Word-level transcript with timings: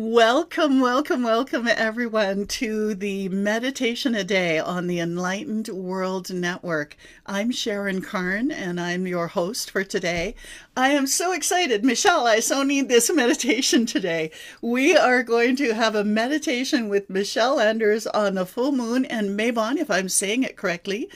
Welcome, 0.00 0.80
welcome, 0.80 1.24
welcome, 1.24 1.66
everyone, 1.66 2.46
to 2.46 2.94
the 2.94 3.28
Meditation 3.30 4.14
a 4.14 4.22
Day 4.22 4.60
on 4.60 4.86
the 4.86 5.00
Enlightened 5.00 5.66
World 5.66 6.32
Network. 6.32 6.96
I'm 7.26 7.50
Sharon 7.50 8.00
Carne, 8.00 8.52
and 8.52 8.80
I'm 8.80 9.08
your 9.08 9.26
host 9.26 9.72
for 9.72 9.82
today. 9.82 10.36
I 10.76 10.90
am 10.90 11.08
so 11.08 11.32
excited. 11.32 11.84
Michele, 11.84 12.28
I 12.28 12.38
so 12.38 12.62
need 12.62 12.88
this 12.88 13.10
meditation 13.12 13.86
today. 13.86 14.30
We 14.62 14.96
are 14.96 15.24
going 15.24 15.56
to 15.56 15.74
have 15.74 15.96
a 15.96 16.04
meditation 16.04 16.88
with 16.88 17.10
Michele 17.10 17.56
Landers 17.56 18.06
on 18.06 18.36
the 18.36 18.46
full 18.46 18.70
moon 18.70 19.04
and 19.04 19.36
Mabon, 19.36 19.78
if 19.78 19.90
I'm 19.90 20.08
saying 20.08 20.44
it 20.44 20.56
correctly 20.56 21.10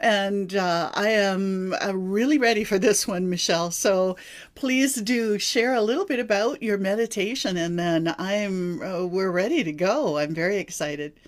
and 0.00 0.54
uh, 0.54 0.90
I 0.94 1.10
am 1.10 1.74
uh, 1.74 1.94
really 1.94 2.38
ready 2.38 2.64
for 2.64 2.78
this 2.78 3.06
one, 3.06 3.28
Michele. 3.28 3.70
So 3.70 4.16
please 4.54 4.94
do 4.96 5.38
share 5.38 5.74
a 5.74 5.82
little 5.82 6.06
bit 6.06 6.20
about 6.20 6.62
your 6.62 6.78
meditation, 6.78 7.56
and 7.56 7.78
then 7.78 8.14
I'm 8.18 8.82
uh, 8.82 9.06
we're 9.06 9.32
ready 9.32 9.64
to 9.64 9.72
go. 9.72 10.18
I'm 10.18 10.34
very 10.34 10.58
excited. 10.58 11.18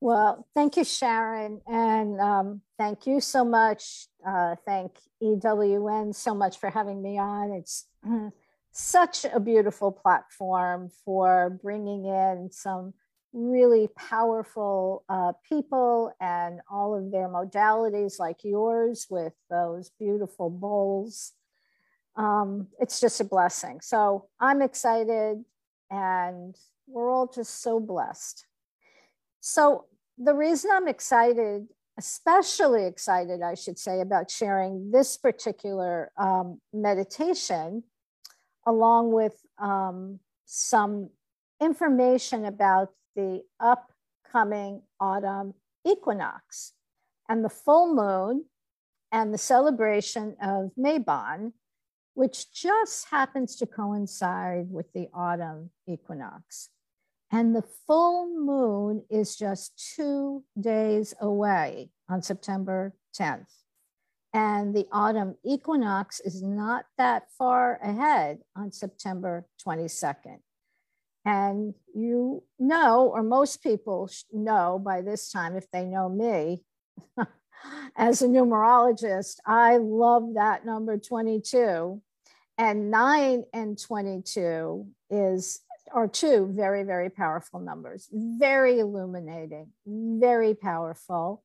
Well, 0.00 0.46
thank 0.54 0.76
you, 0.76 0.84
Sharon, 0.84 1.60
and 1.66 2.20
um, 2.20 2.60
thank 2.76 3.06
you 3.06 3.20
so 3.20 3.44
much. 3.44 4.08
Uh, 4.26 4.56
thank 4.66 4.92
EWN 5.22 6.14
so 6.14 6.34
much 6.34 6.58
for 6.58 6.68
having 6.68 7.02
me 7.02 7.18
on. 7.18 7.52
It's 7.52 7.86
such 8.72 9.24
a 9.24 9.40
beautiful 9.40 9.92
platform 9.92 10.90
for 11.04 11.58
bringing 11.62 12.04
in 12.04 12.50
some 12.50 12.92
really 13.34 13.88
powerful 13.96 15.04
uh, 15.08 15.32
people 15.46 16.12
and 16.20 16.60
all 16.70 16.94
of 16.96 17.10
their 17.10 17.28
modalities 17.28 18.20
like 18.20 18.44
yours 18.44 19.08
with 19.10 19.32
those 19.50 19.90
beautiful 19.98 20.48
bowls. 20.48 21.32
Um, 22.16 22.68
it's 22.78 23.00
just 23.00 23.20
a 23.20 23.24
blessing. 23.24 23.80
So 23.80 24.28
I'm 24.38 24.62
excited 24.62 25.44
and 25.90 26.56
we're 26.86 27.10
all 27.10 27.26
just 27.26 27.60
so 27.60 27.80
blessed. 27.80 28.46
So 29.40 29.86
the 30.16 30.34
reason 30.34 30.70
I'm 30.72 30.86
excited, 30.86 31.66
especially 31.98 32.86
excited, 32.86 33.42
I 33.42 33.54
should 33.54 33.80
say, 33.80 34.00
about 34.00 34.30
sharing 34.30 34.92
this 34.92 35.16
particular 35.16 36.12
um, 36.16 36.60
meditation, 36.72 37.82
along 38.64 39.12
with 39.12 39.34
um, 39.58 40.20
some 40.44 41.10
information 41.60 42.44
about 42.44 42.90
the 43.14 43.42
upcoming 43.60 44.82
autumn 45.00 45.54
equinox 45.86 46.72
and 47.28 47.44
the 47.44 47.50
full 47.50 47.94
moon 47.94 48.44
and 49.12 49.32
the 49.32 49.38
celebration 49.38 50.36
of 50.42 50.72
Mabon, 50.78 51.52
which 52.14 52.52
just 52.52 53.08
happens 53.10 53.56
to 53.56 53.66
coincide 53.66 54.70
with 54.70 54.92
the 54.92 55.08
autumn 55.14 55.70
equinox. 55.86 56.68
And 57.30 57.54
the 57.54 57.64
full 57.86 58.28
moon 58.28 59.04
is 59.10 59.36
just 59.36 59.94
two 59.96 60.44
days 60.60 61.14
away 61.20 61.90
on 62.08 62.22
September 62.22 62.94
10th. 63.18 63.46
And 64.32 64.74
the 64.74 64.86
autumn 64.90 65.36
equinox 65.44 66.20
is 66.20 66.42
not 66.42 66.86
that 66.98 67.30
far 67.38 67.78
ahead 67.82 68.40
on 68.56 68.72
September 68.72 69.46
22nd. 69.64 70.38
And 71.24 71.74
you 71.94 72.42
know, 72.58 73.10
or 73.14 73.22
most 73.22 73.62
people 73.62 74.10
know 74.32 74.78
by 74.78 75.00
this 75.00 75.30
time, 75.30 75.56
if 75.56 75.70
they 75.70 75.84
know 75.84 76.08
me 76.08 76.62
as 77.96 78.20
a 78.20 78.26
numerologist, 78.26 79.36
I 79.46 79.78
love 79.78 80.34
that 80.34 80.66
number 80.66 80.98
22. 80.98 82.02
And 82.58 82.90
nine 82.90 83.44
and 83.52 83.80
22 83.80 84.86
is 85.10 85.60
are 85.92 86.08
two 86.08 86.52
very, 86.52 86.82
very 86.82 87.08
powerful 87.08 87.60
numbers, 87.60 88.08
very 88.12 88.80
illuminating, 88.80 89.68
very 89.86 90.54
powerful. 90.54 91.42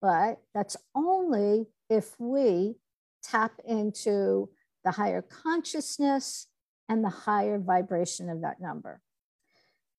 But 0.00 0.40
that's 0.54 0.76
only 0.94 1.66
if 1.88 2.18
we 2.18 2.74
tap 3.22 3.52
into 3.66 4.48
the 4.84 4.90
higher 4.90 5.22
consciousness 5.22 6.48
and 6.88 7.04
the 7.04 7.10
higher 7.10 7.58
vibration 7.58 8.28
of 8.28 8.42
that 8.42 8.60
number. 8.60 9.00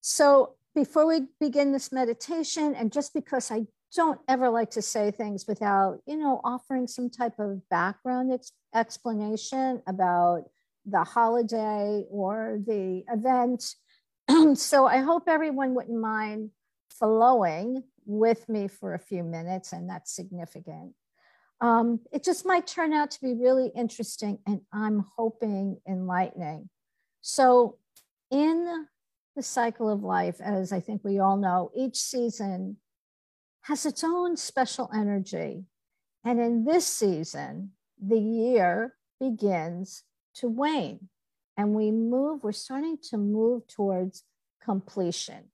So 0.06 0.56
before 0.76 1.08
we 1.08 1.22
begin 1.40 1.72
this 1.72 1.94
meditation, 1.94 2.76
and 2.76 2.92
just 2.92 3.14
because 3.14 3.50
I 3.50 3.68
don't 3.96 4.20
ever 4.28 4.50
like 4.50 4.70
to 4.72 4.82
say 4.82 5.12
things 5.12 5.48
without, 5.48 6.00
you 6.06 6.18
know, 6.18 6.42
offering 6.44 6.88
some 6.88 7.10
type 7.10 7.40
of 7.40 7.62
background 7.70 8.34
ex- 8.34 8.52
explanation 8.76 9.82
about 9.88 10.44
the 10.86 11.06
holiday 11.06 12.04
or 12.10 12.60
the 12.68 13.06
event. 13.10 13.76
so 14.58 14.86
I 14.86 14.98
hope 14.98 15.30
everyone 15.30 15.74
wouldn't 15.74 15.98
mind 15.98 16.50
flowing 16.90 17.84
with 18.06 18.50
me 18.50 18.68
for 18.68 18.96
a 18.96 19.00
few 19.00 19.24
minutes, 19.24 19.72
and 19.72 19.90
that's 19.90 20.14
significant. 20.14 20.96
Um, 21.62 22.02
it 22.12 22.26
just 22.26 22.46
might 22.46 22.68
turn 22.68 22.92
out 22.92 23.12
to 23.12 23.22
be 23.22 23.36
really 23.36 23.72
interesting, 23.74 24.40
and 24.46 24.60
I'm 24.74 25.06
hoping 25.16 25.80
enlightening. 25.88 26.70
So, 27.22 27.78
in 28.30 28.88
the 29.36 29.44
cycle 29.44 29.90
of 29.90 30.04
life, 30.04 30.40
as 30.40 30.72
I 30.72 30.80
think 30.80 31.04
we 31.04 31.20
all 31.20 31.38
know, 31.38 31.72
each 31.76 31.98
season 31.98 32.78
has 33.62 33.86
its 33.86 34.04
own 34.04 34.38
special 34.38 34.90
energy. 34.94 35.66
And 36.24 36.40
in 36.40 36.66
this 36.66 36.86
season, 36.86 37.72
the 38.02 38.20
year 38.20 38.96
begins 39.20 40.04
to 40.36 40.48
wane 40.48 41.10
and 41.58 41.74
we 41.74 41.92
move, 41.92 42.44
we're 42.44 42.52
starting 42.52 42.98
to 43.10 43.18
move 43.18 43.68
towards 43.68 44.24
completion. 44.64 45.46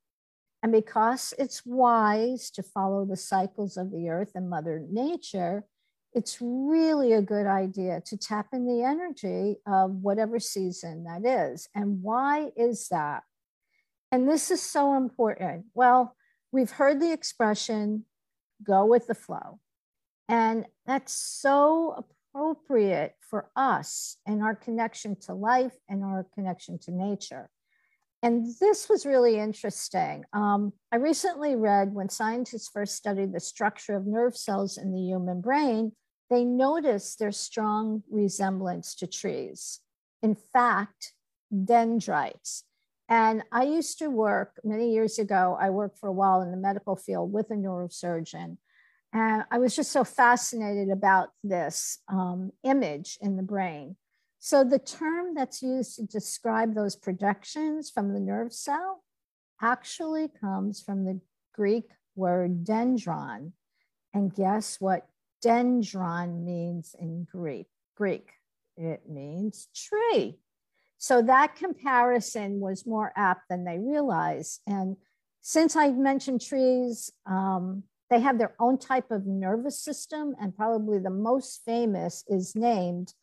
And 0.61 0.71
because 0.71 1.33
it's 1.37 1.65
wise 1.65 2.49
to 2.51 2.63
follow 2.63 3.05
the 3.05 3.17
cycles 3.17 3.77
of 3.77 3.91
the 3.91 4.09
earth 4.09 4.31
and 4.35 4.49
Mother 4.49 4.83
Nature, 4.89 5.65
it's 6.13 6.39
really 6.41 7.13
a 7.13 7.21
good 7.21 7.45
idea 7.45 8.01
to 8.07 8.17
tap 8.17 8.47
in 8.51 8.65
the 8.65 8.83
energy 8.83 9.57
of 9.65 9.91
whatever 9.91 10.39
season 10.39 11.05
that 11.05 11.25
is. 11.25 11.67
And 11.75 12.01
why 12.01 12.49
is 12.57 12.87
that? 12.89 13.23
And 14.11 14.27
this 14.27 14.51
is 14.51 14.61
so 14.61 14.95
important. 14.95 15.65
Well, 15.73 16.15
we've 16.51 16.71
heard 16.71 16.99
the 16.99 17.11
expression 17.11 18.05
go 18.63 18.85
with 18.85 19.07
the 19.07 19.15
flow. 19.15 19.59
And 20.27 20.65
that's 20.85 21.13
so 21.13 22.05
appropriate 22.33 23.15
for 23.19 23.49
us 23.55 24.17
and 24.25 24.43
our 24.43 24.55
connection 24.55 25.15
to 25.21 25.33
life 25.33 25.75
and 25.87 26.03
our 26.03 26.25
connection 26.35 26.77
to 26.79 26.91
nature. 26.91 27.49
And 28.21 28.47
this 28.59 28.89
was 28.89 29.05
really 29.05 29.37
interesting. 29.39 30.25
Um, 30.33 30.73
I 30.91 30.97
recently 30.97 31.55
read 31.55 31.93
when 31.93 32.09
scientists 32.09 32.69
first 32.69 32.95
studied 32.95 33.33
the 33.33 33.39
structure 33.39 33.95
of 33.95 34.05
nerve 34.05 34.35
cells 34.35 34.77
in 34.77 34.91
the 34.91 34.99
human 34.99 35.39
brain, 35.41 35.93
they 36.29 36.43
noticed 36.43 37.17
their 37.17 37.31
strong 37.31 38.03
resemblance 38.09 38.93
to 38.95 39.07
trees. 39.07 39.79
In 40.21 40.35
fact, 40.35 41.13
dendrites, 41.63 42.65
and 43.09 43.43
I 43.51 43.63
used 43.63 43.97
to 43.99 44.09
work 44.09 44.59
many 44.63 44.93
years 44.93 45.17
ago, 45.17 45.57
I 45.59 45.71
worked 45.71 45.97
for 45.97 46.07
a 46.07 46.13
while 46.13 46.41
in 46.41 46.51
the 46.51 46.57
medical 46.57 46.95
field 46.95 47.33
with 47.33 47.49
a 47.49 47.55
neurosurgeon. 47.55 48.57
And 49.11 49.43
I 49.49 49.57
was 49.57 49.75
just 49.75 49.91
so 49.91 50.03
fascinated 50.03 50.91
about 50.91 51.29
this 51.43 51.97
um, 52.07 52.51
image 52.63 53.17
in 53.19 53.35
the 53.35 53.43
brain. 53.43 53.95
So, 54.37 54.63
the 54.63 54.79
term 54.79 55.33
that's 55.33 55.63
used 55.63 55.95
to 55.95 56.05
describe 56.05 56.75
those 56.75 56.95
projections 56.95 57.89
from 57.89 58.13
the 58.13 58.19
nerve 58.19 58.53
cell 58.53 59.03
actually 59.59 60.29
comes 60.39 60.81
from 60.81 61.03
the 61.03 61.19
Greek 61.53 61.89
word 62.15 62.63
dendron. 62.63 63.53
And 64.13 64.33
guess 64.33 64.79
what 64.79 65.07
dendron 65.43 66.45
means 66.45 66.95
in 66.97 67.25
Greek? 67.29 67.67
Greek. 67.95 68.29
It 68.77 69.09
means 69.09 69.67
tree. 69.75 70.39
So 70.99 71.23
that 71.23 71.55
comparison 71.55 72.59
was 72.59 72.85
more 72.85 73.11
apt 73.15 73.47
than 73.49 73.63
they 73.63 73.79
realized. 73.79 74.59
And 74.67 74.97
since 75.41 75.77
I 75.77 75.91
mentioned 75.91 76.41
trees, 76.41 77.09
um, 77.25 77.83
they 78.09 78.19
have 78.19 78.37
their 78.37 78.53
own 78.59 78.77
type 78.77 79.09
of 79.09 79.25
nervous 79.25 79.81
system, 79.81 80.35
and 80.41 80.53
probably 80.55 80.99
the 80.99 81.09
most 81.09 81.61
famous 81.65 82.25
is 82.27 82.53
named 82.53 83.13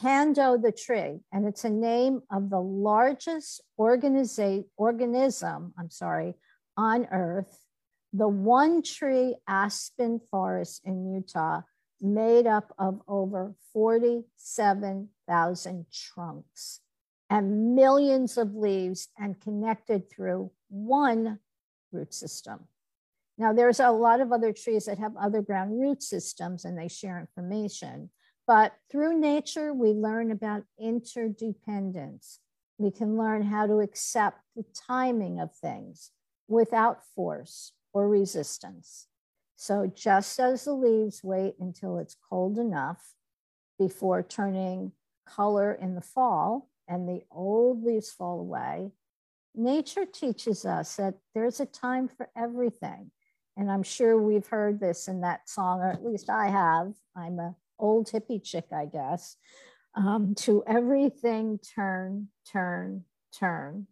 Pando 0.00 0.56
the 0.56 0.70
tree, 0.70 1.18
and 1.32 1.44
it's 1.44 1.64
a 1.64 1.70
name 1.70 2.22
of 2.30 2.50
the 2.50 2.60
largest 2.60 3.60
organiza- 3.78 4.64
organism, 4.76 5.74
I'm 5.76 5.90
sorry, 5.90 6.34
on 6.76 7.08
Earth, 7.10 7.66
the 8.12 8.28
one 8.28 8.82
tree 8.82 9.34
aspen 9.48 10.20
forest 10.30 10.82
in 10.84 11.12
Utah, 11.12 11.62
made 12.00 12.46
up 12.46 12.72
of 12.78 13.02
over 13.08 13.56
47,000 13.72 15.86
trunks 15.92 16.80
and 17.32 17.74
millions 17.74 18.36
of 18.36 18.54
leaves 18.54 19.08
and 19.18 19.40
connected 19.40 20.10
through 20.10 20.50
one 20.68 21.38
root 21.90 22.12
system. 22.12 22.60
Now, 23.38 23.54
there's 23.54 23.80
a 23.80 23.90
lot 23.90 24.20
of 24.20 24.32
other 24.32 24.52
trees 24.52 24.84
that 24.84 24.98
have 24.98 25.16
other 25.16 25.40
ground 25.40 25.80
root 25.80 26.02
systems 26.02 26.66
and 26.66 26.76
they 26.76 26.88
share 26.88 27.18
information. 27.18 28.10
But 28.46 28.74
through 28.90 29.18
nature, 29.18 29.72
we 29.72 29.92
learn 29.92 30.30
about 30.30 30.64
interdependence. 30.78 32.38
we 32.76 32.90
can 32.90 33.16
learn 33.16 33.42
how 33.42 33.66
to 33.66 33.78
accept 33.80 34.40
the 34.54 34.64
timing 34.74 35.40
of 35.40 35.54
things 35.54 36.10
without 36.48 37.02
force 37.14 37.72
or 37.94 38.08
resistance. 38.08 39.06
So, 39.56 39.86
just 39.86 40.38
as 40.38 40.64
the 40.64 40.74
leaves 40.74 41.22
wait 41.22 41.54
until 41.60 41.98
it's 41.98 42.16
cold 42.28 42.58
enough 42.58 43.14
before 43.78 44.22
turning 44.22 44.92
color 45.26 45.72
in 45.72 45.94
the 45.94 46.00
fall 46.00 46.71
and 46.88 47.08
the 47.08 47.22
old 47.30 47.84
leaves 47.84 48.10
fall 48.10 48.40
away, 48.40 48.90
nature 49.54 50.06
teaches 50.06 50.64
us 50.64 50.96
that 50.96 51.14
there's 51.34 51.60
a 51.60 51.66
time 51.66 52.08
for 52.08 52.28
everything. 52.36 53.10
And 53.56 53.70
I'm 53.70 53.82
sure 53.82 54.20
we've 54.20 54.46
heard 54.46 54.80
this 54.80 55.08
in 55.08 55.20
that 55.20 55.48
song, 55.48 55.80
or 55.80 55.90
at 55.90 56.04
least 56.04 56.30
I 56.30 56.48
have. 56.48 56.94
I'm 57.14 57.38
a 57.38 57.54
old 57.78 58.08
hippie 58.10 58.42
chick, 58.42 58.66
I 58.72 58.86
guess. 58.86 59.36
Um, 59.94 60.34
to 60.36 60.64
everything 60.66 61.58
turn, 61.74 62.28
turn, 62.50 63.04
turn. 63.38 63.86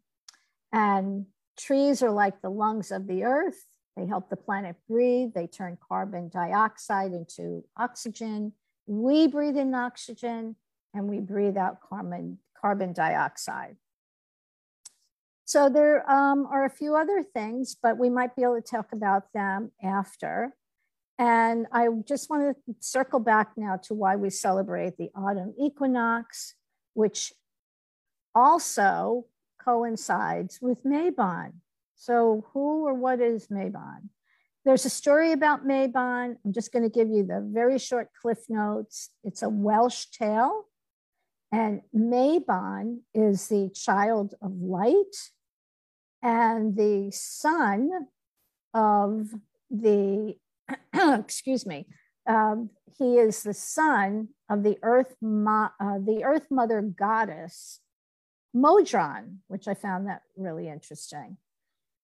And 0.72 1.26
trees 1.58 2.02
are 2.02 2.10
like 2.10 2.40
the 2.40 2.50
lungs 2.50 2.90
of 2.90 3.06
the 3.06 3.25
earth. 3.25 3.66
They 3.96 4.06
help 4.06 4.31
the 4.31 4.36
planet 4.36 4.76
breathe. 4.88 5.32
They 5.34 5.46
turn 5.46 5.76
carbon 5.86 6.31
dioxide 6.31 7.12
into 7.12 7.64
oxygen. 7.76 8.52
We 8.86 9.26
breathe 9.26 9.58
in 9.58 9.75
oxygen 9.75 10.56
and 10.94 11.06
we 11.06 11.20
breathe 11.20 11.56
out 11.56 11.81
carbon, 11.81 12.38
carbon 12.60 12.92
dioxide. 12.92 13.76
So 15.44 15.68
there 15.68 16.08
um, 16.08 16.46
are 16.46 16.64
a 16.64 16.70
few 16.70 16.94
other 16.94 17.24
things, 17.24 17.76
but 17.82 17.98
we 17.98 18.08
might 18.08 18.36
be 18.36 18.42
able 18.42 18.54
to 18.54 18.62
talk 18.62 18.92
about 18.92 19.32
them 19.34 19.72
after. 19.82 20.54
And 21.18 21.66
I 21.72 21.88
just 22.06 22.30
want 22.30 22.56
to 22.56 22.74
circle 22.78 23.18
back 23.18 23.50
now 23.56 23.76
to 23.84 23.94
why 23.94 24.16
we 24.16 24.30
celebrate 24.30 24.96
the 24.96 25.10
autumn 25.14 25.54
equinox, 25.58 26.54
which 26.94 27.32
also 28.34 29.26
coincides 29.62 30.60
with 30.62 30.84
Mabon. 30.84 31.54
So, 31.96 32.46
who 32.52 32.86
or 32.86 32.94
what 32.94 33.20
is 33.20 33.48
Mabon? 33.48 34.08
There's 34.64 34.84
a 34.84 34.90
story 34.90 35.32
about 35.32 35.66
Mabon. 35.66 36.36
I'm 36.44 36.52
just 36.52 36.72
going 36.72 36.84
to 36.84 36.88
give 36.88 37.08
you 37.08 37.24
the 37.24 37.40
very 37.44 37.78
short 37.78 38.10
cliff 38.22 38.48
notes. 38.48 39.10
It's 39.24 39.42
a 39.42 39.48
Welsh 39.48 40.06
tale. 40.06 40.66
And 41.52 41.82
Mabon 41.94 43.00
is 43.12 43.49
the 43.49 43.70
child 43.75 44.35
of 44.41 44.52
light 44.61 45.31
and 46.23 46.76
the 46.76 47.11
son 47.12 47.91
of 48.73 49.31
the, 49.70 50.37
excuse 50.94 51.67
me, 51.67 51.87
um, 52.29 52.70
he 52.99 53.17
is 53.17 53.43
the 53.43 53.55
son 53.55 54.29
of 54.49 54.62
the 54.62 54.79
earth, 54.82 55.17
mo- 55.20 55.70
uh, 55.81 55.99
the 55.99 56.23
earth 56.25 56.47
mother 56.50 56.82
goddess 56.82 57.81
Modron, 58.53 59.41
which 59.49 59.69
I 59.69 59.75
found 59.75 60.08
that 60.08 60.23
really 60.37 60.69
interesting. 60.69 61.37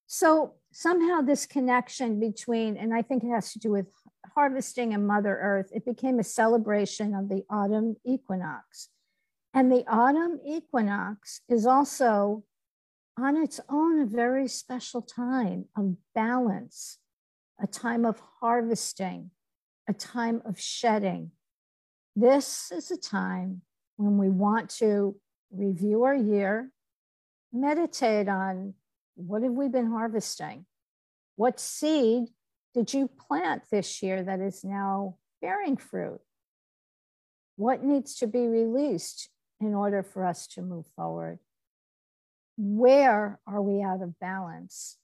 So 0.07 0.55
somehow 0.73 1.21
this 1.21 1.47
connection 1.47 2.21
between, 2.21 2.77
and 2.77 2.95
I 2.95 3.03
think 3.03 3.25
it 3.25 3.31
has 3.31 3.53
to 3.53 3.59
do 3.59 3.71
with 3.71 3.87
harvesting 4.35 4.95
and 4.95 5.07
Mother 5.07 5.37
Earth, 5.37 5.71
it 5.73 5.85
became 5.85 6.21
a 6.21 6.25
celebration 6.25 7.15
of 7.15 7.29
the 7.29 7.43
autumn 7.51 7.97
equinox. 8.05 8.89
And 9.57 9.73
the 9.73 9.87
autumn 9.89 10.39
equinox 10.47 11.41
is 11.49 11.65
also 11.65 12.45
on 13.19 13.39
its 13.39 13.59
own 13.71 14.01
a 14.01 14.05
very 14.05 14.49
special 14.49 15.01
time 15.01 15.65
of 15.75 15.97
balance, 16.15 16.99
a 17.59 17.67
time 17.67 18.05
of 18.05 18.21
harvesting, 18.43 19.31
a 19.89 19.95
time 19.95 20.43
of 20.45 20.61
shedding. 20.61 21.31
This 22.15 22.71
is 22.71 22.91
a 22.91 22.99
time 22.99 23.63
when 23.97 24.19
we 24.19 24.29
want 24.29 24.69
to 24.77 25.17
review 25.51 26.03
our 26.03 26.15
year, 26.15 26.71
meditate 27.51 28.29
on 28.29 28.75
what 29.15 29.43
have 29.43 29.53
we 29.53 29.69
been 29.69 29.91
harvesting? 29.91 30.67
What 31.37 31.59
seed 31.59 32.25
did 32.75 32.93
you 32.93 33.09
plant 33.09 33.63
this 33.71 34.03
year 34.03 34.23
that 34.23 34.41
is 34.41 34.65
now 34.65 35.17
bearing 35.41 35.79
fruit? 35.79 36.21
What 37.57 37.83
needs 37.83 38.17
to 38.17 38.27
be 38.27 38.49
released 38.49 39.31
in 39.61 39.75
order 39.75 40.03
for 40.03 40.25
us 40.25 40.47
to 40.49 40.63
move 40.63 40.87
forward? 40.95 41.39
where 42.57 43.39
are 43.47 43.63
we 43.63 43.83
out 43.83 44.03
of 44.03 44.19
balance 44.19 44.97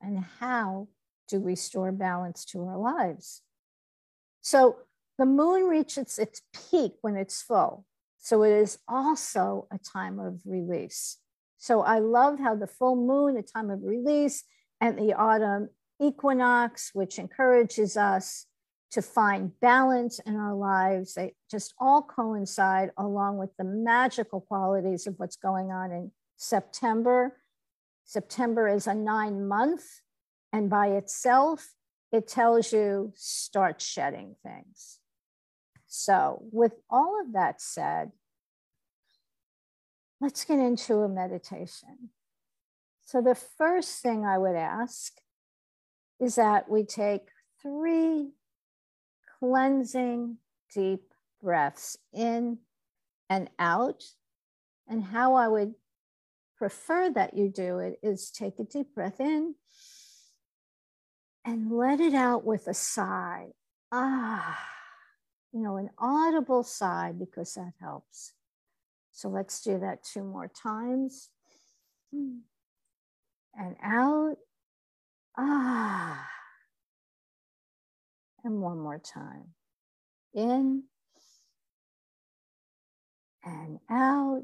and 0.00 0.24
how 0.38 0.88
do 1.28 1.40
we 1.40 1.52
restore 1.52 1.92
balance 1.92 2.44
to 2.44 2.62
our 2.64 2.78
lives? 2.78 3.42
So 4.40 4.78
the 5.18 5.26
moon 5.26 5.64
reaches 5.64 6.18
its 6.18 6.42
peak 6.70 6.92
when 7.02 7.16
it's 7.16 7.42
full. 7.42 7.84
So 8.18 8.42
it 8.42 8.52
is 8.52 8.78
also 8.88 9.66
a 9.72 9.78
time 9.78 10.18
of 10.18 10.40
release. 10.44 11.18
So 11.58 11.82
I 11.82 11.98
love 11.98 12.38
how 12.38 12.54
the 12.54 12.66
full 12.66 12.96
moon, 12.96 13.36
a 13.36 13.42
time 13.42 13.70
of 13.70 13.82
release, 13.82 14.44
and 14.80 14.98
the 14.98 15.14
autumn 15.14 15.68
equinox, 16.00 16.90
which 16.94 17.18
encourages 17.18 17.96
us 17.96 18.46
to 18.90 19.02
find 19.02 19.58
balance 19.60 20.18
in 20.20 20.36
our 20.36 20.54
lives. 20.54 21.14
They 21.14 21.34
just 21.50 21.74
all 21.78 22.02
coincide 22.02 22.90
along 22.96 23.38
with 23.38 23.50
the 23.56 23.64
magical 23.64 24.40
qualities 24.40 25.06
of 25.06 25.14
what's 25.18 25.36
going 25.36 25.70
on 25.70 25.92
in 25.92 26.10
September. 26.36 27.36
September 28.04 28.66
is 28.68 28.86
a 28.86 28.94
nine 28.94 29.46
month, 29.46 29.84
and 30.52 30.68
by 30.68 30.88
itself, 30.88 31.74
it 32.12 32.26
tells 32.26 32.72
you 32.72 33.12
start 33.14 33.80
shedding 33.80 34.34
things. 34.42 34.98
So, 35.86 36.42
with 36.50 36.72
all 36.88 37.20
of 37.20 37.32
that 37.34 37.60
said, 37.60 38.10
let's 40.20 40.44
get 40.44 40.58
into 40.58 40.98
a 40.98 41.08
meditation. 41.08 42.10
So, 43.06 43.20
the 43.20 43.36
first 43.36 44.02
thing 44.02 44.24
I 44.24 44.38
would 44.38 44.56
ask 44.56 45.12
is 46.20 46.34
that 46.34 46.68
we 46.68 46.84
take 46.84 47.28
three 47.62 48.30
cleansing 49.40 50.36
deep 50.72 51.12
breaths 51.42 51.96
in 52.12 52.58
and 53.28 53.50
out. 53.58 54.04
And 54.86 55.02
how 55.02 55.34
I 55.34 55.48
would 55.48 55.74
prefer 56.56 57.10
that 57.10 57.36
you 57.36 57.48
do 57.48 57.78
it 57.78 57.98
is 58.02 58.30
take 58.30 58.58
a 58.58 58.64
deep 58.64 58.94
breath 58.94 59.18
in 59.20 59.54
and 61.44 61.72
let 61.72 62.00
it 62.00 62.14
out 62.14 62.44
with 62.44 62.68
a 62.68 62.74
sigh. 62.74 63.48
Ah, 63.90 64.58
you 65.52 65.60
know, 65.62 65.76
an 65.76 65.90
audible 65.98 66.62
sigh 66.62 67.12
because 67.18 67.54
that 67.54 67.72
helps. 67.80 68.34
So 69.12 69.28
let's 69.28 69.62
do 69.62 69.78
that 69.78 70.04
two 70.04 70.22
more 70.22 70.48
times. 70.48 71.30
And 72.12 73.76
out. 73.82 74.36
Ah. 75.36 76.28
And 78.42 78.60
one 78.60 78.78
more 78.78 78.98
time. 78.98 79.54
In 80.34 80.84
and 83.44 83.78
out. 83.90 84.42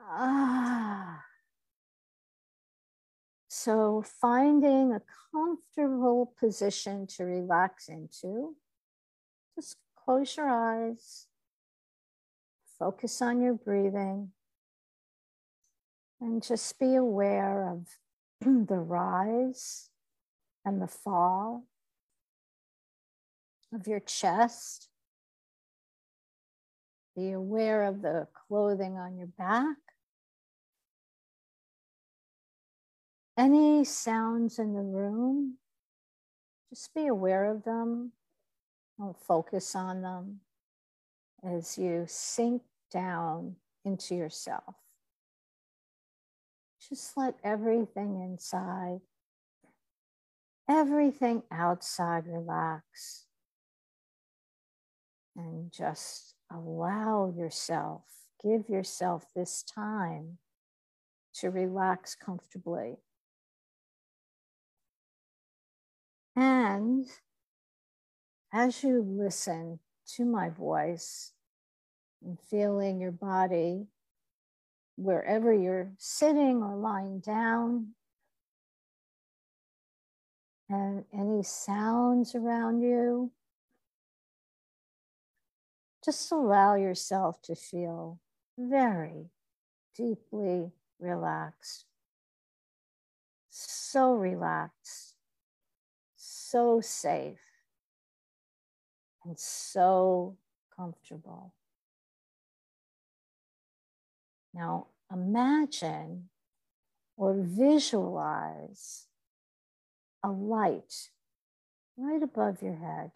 Ah. 0.00 1.22
So, 3.48 4.04
finding 4.20 4.92
a 4.92 5.02
comfortable 5.32 6.32
position 6.38 7.06
to 7.16 7.24
relax 7.24 7.88
into, 7.88 8.54
just 9.56 9.76
close 9.96 10.36
your 10.36 10.48
eyes, 10.48 11.26
focus 12.78 13.20
on 13.20 13.40
your 13.40 13.54
breathing, 13.54 14.30
and 16.20 16.42
just 16.42 16.78
be 16.78 16.94
aware 16.94 17.68
of 17.68 17.88
the 18.68 18.78
rise 18.78 19.90
and 20.64 20.80
the 20.80 20.86
fall 20.86 21.64
of 23.72 23.86
your 23.86 24.00
chest. 24.00 24.88
Be 27.14 27.32
aware 27.32 27.84
of 27.84 28.02
the 28.02 28.28
clothing 28.46 28.98
on 28.98 29.16
your 29.16 29.26
back. 29.26 29.76
Any 33.38 33.84
sounds 33.84 34.58
in 34.58 34.72
the 34.72 34.80
room, 34.80 35.58
just 36.70 36.94
be 36.94 37.06
aware 37.06 37.50
of 37.50 37.64
them. 37.64 38.12
Don't 38.98 39.16
focus 39.18 39.74
on 39.74 40.00
them 40.02 40.40
as 41.44 41.76
you 41.76 42.04
sink 42.08 42.62
down 42.90 43.56
into 43.84 44.14
yourself. 44.14 44.74
Just 46.88 47.16
let 47.16 47.34
everything 47.44 48.22
inside, 48.22 49.00
everything 50.68 51.42
outside 51.50 52.26
relax. 52.26 53.25
And 55.36 55.70
just 55.70 56.34
allow 56.50 57.32
yourself, 57.36 58.02
give 58.42 58.68
yourself 58.68 59.26
this 59.34 59.62
time 59.62 60.38
to 61.34 61.50
relax 61.50 62.14
comfortably. 62.14 62.96
And 66.34 67.06
as 68.52 68.82
you 68.82 69.02
listen 69.06 69.80
to 70.14 70.24
my 70.24 70.48
voice 70.48 71.32
and 72.24 72.38
feeling 72.50 73.00
your 73.00 73.12
body 73.12 73.88
wherever 74.96 75.52
you're 75.52 75.92
sitting 75.98 76.62
or 76.62 76.76
lying 76.76 77.20
down, 77.20 77.88
and 80.68 81.04
any 81.12 81.42
sounds 81.42 82.34
around 82.34 82.80
you. 82.80 83.30
Just 86.06 86.30
allow 86.30 86.76
yourself 86.76 87.42
to 87.42 87.56
feel 87.56 88.20
very 88.56 89.30
deeply 89.96 90.70
relaxed. 91.00 91.84
So 93.50 94.12
relaxed, 94.12 95.14
so 96.14 96.80
safe, 96.80 97.40
and 99.24 99.36
so 99.36 100.36
comfortable. 100.76 101.54
Now 104.54 104.86
imagine 105.12 106.28
or 107.16 107.34
visualize 107.36 109.06
a 110.22 110.30
light 110.30 111.10
right 111.96 112.22
above 112.22 112.62
your 112.62 112.76
head. 112.76 113.10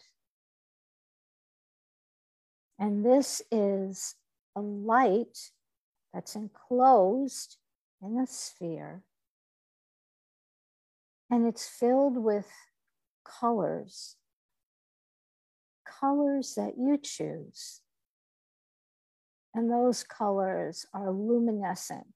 And 2.80 3.04
this 3.04 3.42
is 3.52 4.14
a 4.56 4.60
light 4.62 5.50
that's 6.14 6.34
enclosed 6.34 7.58
in 8.02 8.18
a 8.18 8.26
sphere. 8.26 9.02
And 11.30 11.46
it's 11.46 11.68
filled 11.68 12.16
with 12.16 12.48
colors, 13.22 14.16
colors 15.86 16.54
that 16.54 16.78
you 16.78 16.96
choose. 16.96 17.82
And 19.54 19.70
those 19.70 20.02
colors 20.02 20.86
are 20.94 21.10
luminescent 21.10 22.06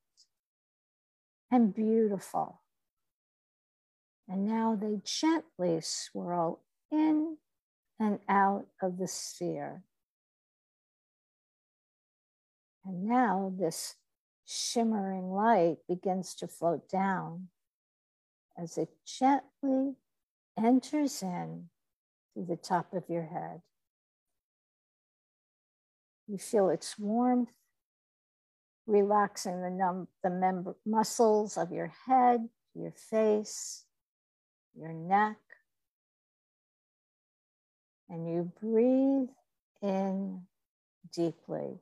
and 1.50 1.74
beautiful. 1.74 2.62
And 4.26 4.46
now 4.46 4.78
they 4.80 5.00
gently 5.04 5.80
swirl 5.82 6.60
in 6.90 7.36
and 8.00 8.18
out 8.28 8.66
of 8.80 8.96
the 8.96 9.08
sphere. 9.08 9.82
And 12.84 13.04
now 13.04 13.52
this 13.58 13.94
shimmering 14.46 15.30
light 15.32 15.78
begins 15.88 16.34
to 16.36 16.48
float 16.48 16.88
down 16.88 17.48
as 18.58 18.78
it 18.78 18.90
gently 19.06 19.94
enters 20.58 21.22
in 21.22 21.68
through 22.32 22.46
the 22.46 22.56
top 22.56 22.92
of 22.92 23.04
your 23.08 23.24
head. 23.24 23.62
You 26.26 26.38
feel 26.38 26.70
its 26.70 26.98
warmth, 26.98 27.52
relaxing 28.86 29.62
the, 29.62 29.70
num- 29.70 30.08
the 30.22 30.30
mem- 30.30 30.74
muscles 30.86 31.56
of 31.56 31.72
your 31.72 31.92
head, 32.06 32.48
your 32.74 32.92
face, 32.92 33.84
your 34.78 34.92
neck. 34.92 35.36
And 38.08 38.28
you 38.28 38.52
breathe 38.60 39.28
in 39.82 40.42
deeply, 41.12 41.78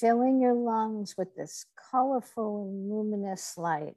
filling 0.00 0.40
your 0.40 0.54
lungs 0.54 1.14
with 1.16 1.34
this 1.36 1.64
colorful 1.90 2.64
and 2.64 2.90
luminous 2.90 3.56
light. 3.56 3.96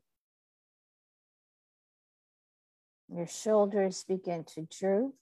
Your 3.13 3.27
shoulders 3.27 4.06
begin 4.08 4.44
to 4.56 4.62
droop 4.62 5.15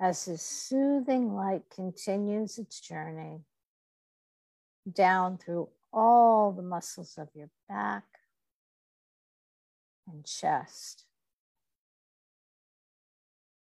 as 0.00 0.24
this 0.26 0.42
soothing 0.42 1.34
light 1.34 1.62
continues 1.74 2.58
its 2.58 2.80
journey 2.80 3.40
down 4.92 5.38
through 5.38 5.68
all 5.92 6.52
the 6.52 6.62
muscles 6.62 7.14
of 7.16 7.28
your 7.34 7.48
back 7.68 8.04
and 10.06 10.26
chest. 10.26 11.04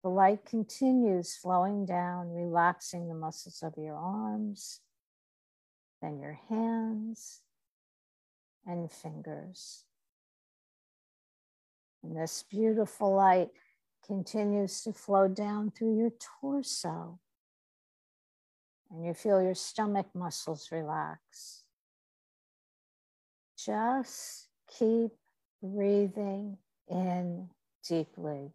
The 0.03 0.09
light 0.09 0.45
continues 0.45 1.37
flowing 1.37 1.85
down, 1.85 2.31
relaxing 2.31 3.09
the 3.09 3.15
muscles 3.15 3.63
of 3.63 3.75
your 3.77 3.97
arms, 3.97 4.81
then 6.05 6.19
your 6.19 6.39
hands 6.51 7.41
and 8.67 8.91
fingers. 8.93 9.85
And 12.03 12.15
this 12.15 12.45
beautiful 12.51 13.15
light 13.15 13.49
continues 14.07 14.83
to 14.83 14.93
flow 14.93 15.29
down 15.29 15.71
through 15.71 15.97
your 15.97 16.13
torso. 16.41 17.19
And 18.91 19.07
you 19.07 19.15
feel 19.15 19.43
your 19.43 19.55
stomach 19.55 20.07
muscles 20.15 20.69
relax. 20.71 21.63
Just 23.59 24.49
keep 24.79 25.13
breathing 25.63 26.59
in 26.87 27.49
deeply. 27.89 28.53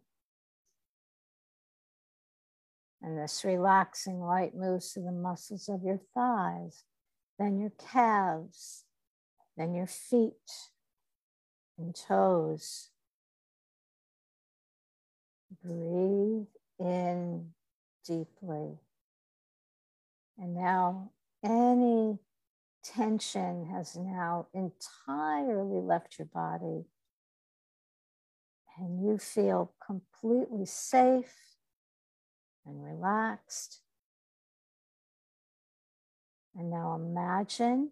And 3.02 3.18
this 3.18 3.44
relaxing 3.44 4.20
light 4.20 4.54
moves 4.54 4.92
to 4.92 5.00
the 5.00 5.10
muscles 5.10 5.68
of 5.68 5.82
your 5.82 5.98
thighs, 6.14 6.84
then 7.40 7.58
your 7.58 7.72
calves, 7.78 8.84
then 9.56 9.74
your 9.74 9.86
feet 9.86 10.68
and 11.78 11.96
toes. 11.96 12.90
Breathe 15.64 16.46
in 16.78 17.52
deeply. 18.06 18.78
And 20.38 20.54
now, 20.54 21.12
any 21.42 22.18
tension 22.84 23.66
has 23.70 23.96
now 23.96 24.48
entirely 24.52 25.80
left 25.80 26.18
your 26.18 26.26
body 26.26 26.84
and 28.78 29.02
you 29.02 29.16
feel 29.16 29.72
completely 29.84 30.66
safe 30.66 31.56
and 32.66 32.84
relaxed. 32.84 33.80
And 36.60 36.68
now 36.68 36.94
imagine 36.94 37.90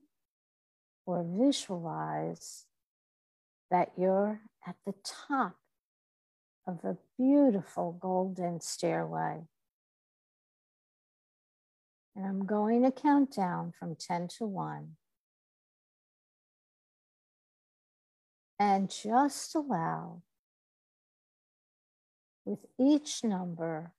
or 1.06 1.24
visualize 1.26 2.66
that 3.70 3.92
you're 3.96 4.42
at 4.66 4.76
the 4.84 4.92
top 5.02 5.56
of 6.66 6.84
a 6.84 6.98
beautiful 7.16 7.92
golden 7.98 8.60
stairway. 8.60 9.44
And 12.14 12.26
I'm 12.26 12.44
going 12.44 12.82
to 12.82 12.90
count 12.90 13.34
down 13.34 13.72
from 13.72 13.96
10 13.96 14.28
to 14.36 14.44
1. 14.44 14.96
And 18.58 18.90
just 18.90 19.54
allow 19.54 20.20
with 22.44 22.66
each 22.78 23.24
number 23.24 23.92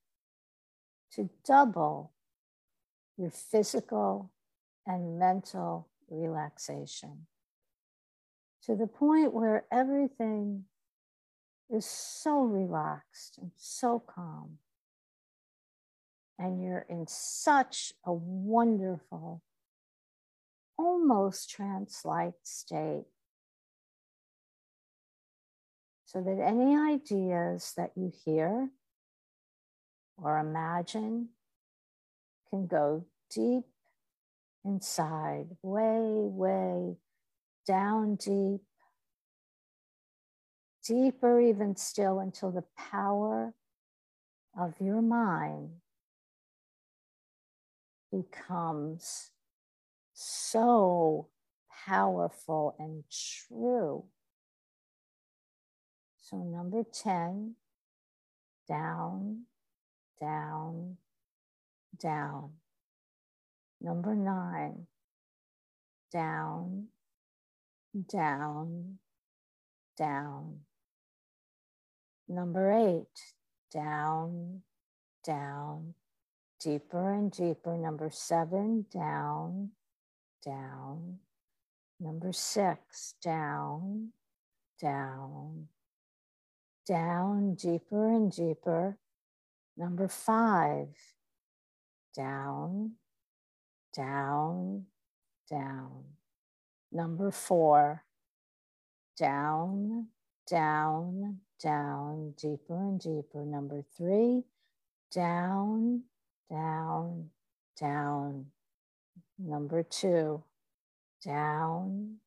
to 1.14 1.32
double 1.44 2.12
your 3.18 3.32
physical 3.32 4.30
and 4.90 5.20
mental 5.20 5.88
relaxation 6.10 7.28
to 8.64 8.76
the 8.76 8.88
point 8.88 9.32
where 9.32 9.66
everything 9.72 10.66
is 11.70 11.86
so 11.86 12.42
relaxed 12.42 13.38
and 13.38 13.52
so 13.56 14.00
calm. 14.00 14.58
And 16.40 16.64
you're 16.64 16.88
in 16.90 17.06
such 17.08 17.94
a 18.04 18.12
wonderful, 18.12 19.44
almost 20.76 21.52
trance 21.52 22.02
like 22.04 22.34
state 22.42 23.06
so 26.06 26.22
that 26.22 26.42
any 26.44 26.76
ideas 26.76 27.74
that 27.78 27.92
you 27.96 28.12
hear 28.26 28.70
or 30.18 30.40
imagine 30.40 31.30
can 32.50 32.66
go 32.66 33.06
deep 33.30 33.66
inside, 34.66 35.48
way, 35.62 36.02
way 36.02 36.98
down 37.66 38.16
deep, 38.16 38.62
deeper 40.86 41.40
even 41.40 41.76
still 41.76 42.20
until 42.20 42.52
the 42.52 42.64
power 42.78 43.54
of 44.58 44.74
your 44.80 45.02
mind 45.02 45.70
becomes 48.12 49.32
so 50.14 51.28
powerful 51.86 52.76
and 52.80 53.04
true 53.12 54.04
so 56.30 56.38
number 56.38 56.84
10, 56.84 57.56
down, 58.68 59.46
down, 60.22 60.98
down. 62.00 62.52
Number 63.82 64.14
nine, 64.14 64.88
down, 66.12 66.88
down, 68.12 68.98
down. 69.98 70.60
Number 72.28 72.72
eight, 72.72 73.34
down, 73.74 74.62
down, 75.26 75.94
deeper 76.60 77.14
and 77.14 77.32
deeper. 77.32 77.78
Number 77.78 78.10
seven, 78.12 78.86
down, 78.92 79.72
down. 80.46 81.20
Number 82.02 82.32
six, 82.34 83.16
down, 83.22 84.10
down, 84.82 85.68
down, 86.88 87.56
deeper 87.56 88.10
and 88.10 88.32
deeper. 88.32 88.98
Number 89.78 90.08
five, 90.08 90.90
down, 92.16 92.92
down, 94.00 94.86
down. 95.50 96.04
Number 96.90 97.32
four, 97.32 98.06
down, 99.18 100.08
down, 100.50 101.40
down, 101.62 102.34
deeper 102.42 102.80
and 102.80 102.98
deeper. 102.98 103.44
Number 103.44 103.84
three, 103.98 104.44
down, 105.14 106.04
down, 106.50 107.30
down. 107.78 108.46
Number 109.38 109.84
two, 109.84 110.44
down, 111.26 112.20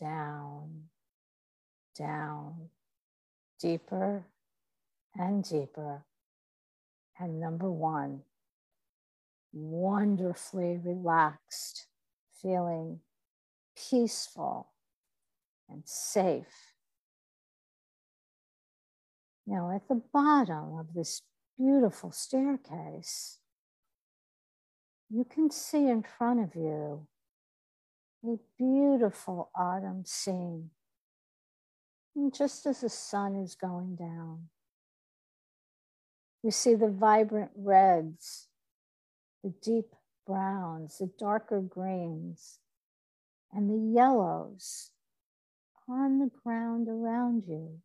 down, 0.00 0.84
down, 1.94 2.54
deeper 3.60 4.24
and 5.14 5.44
deeper. 5.46 6.04
And 7.18 7.38
number 7.38 7.70
one, 7.70 8.22
wonderfully 9.56 10.78
relaxed, 10.82 11.86
feeling 12.42 13.00
peaceful 13.90 14.68
and 15.68 15.82
safe. 15.86 16.74
Now, 19.46 19.74
at 19.74 19.88
the 19.88 20.02
bottom 20.12 20.78
of 20.78 20.94
this 20.94 21.22
beautiful 21.58 22.12
staircase, 22.12 23.38
you 25.08 25.24
can 25.24 25.50
see 25.50 25.88
in 25.88 26.02
front 26.02 26.40
of 26.40 26.54
you 26.54 27.06
a 28.24 28.36
beautiful 28.58 29.50
autumn 29.54 30.04
scene. 30.04 30.70
And 32.14 32.34
just 32.34 32.66
as 32.66 32.80
the 32.80 32.88
sun 32.88 33.36
is 33.36 33.54
going 33.54 33.96
down, 33.96 34.48
you 36.42 36.50
see 36.50 36.74
the 36.74 36.88
vibrant 36.88 37.50
reds, 37.56 38.45
the 39.42 39.52
deep 39.62 39.94
browns, 40.26 40.98
the 40.98 41.10
darker 41.18 41.60
greens, 41.60 42.58
and 43.52 43.70
the 43.70 43.94
yellows 43.94 44.90
on 45.88 46.18
the 46.18 46.30
ground 46.42 46.88
around 46.88 47.44
you. 47.46 47.80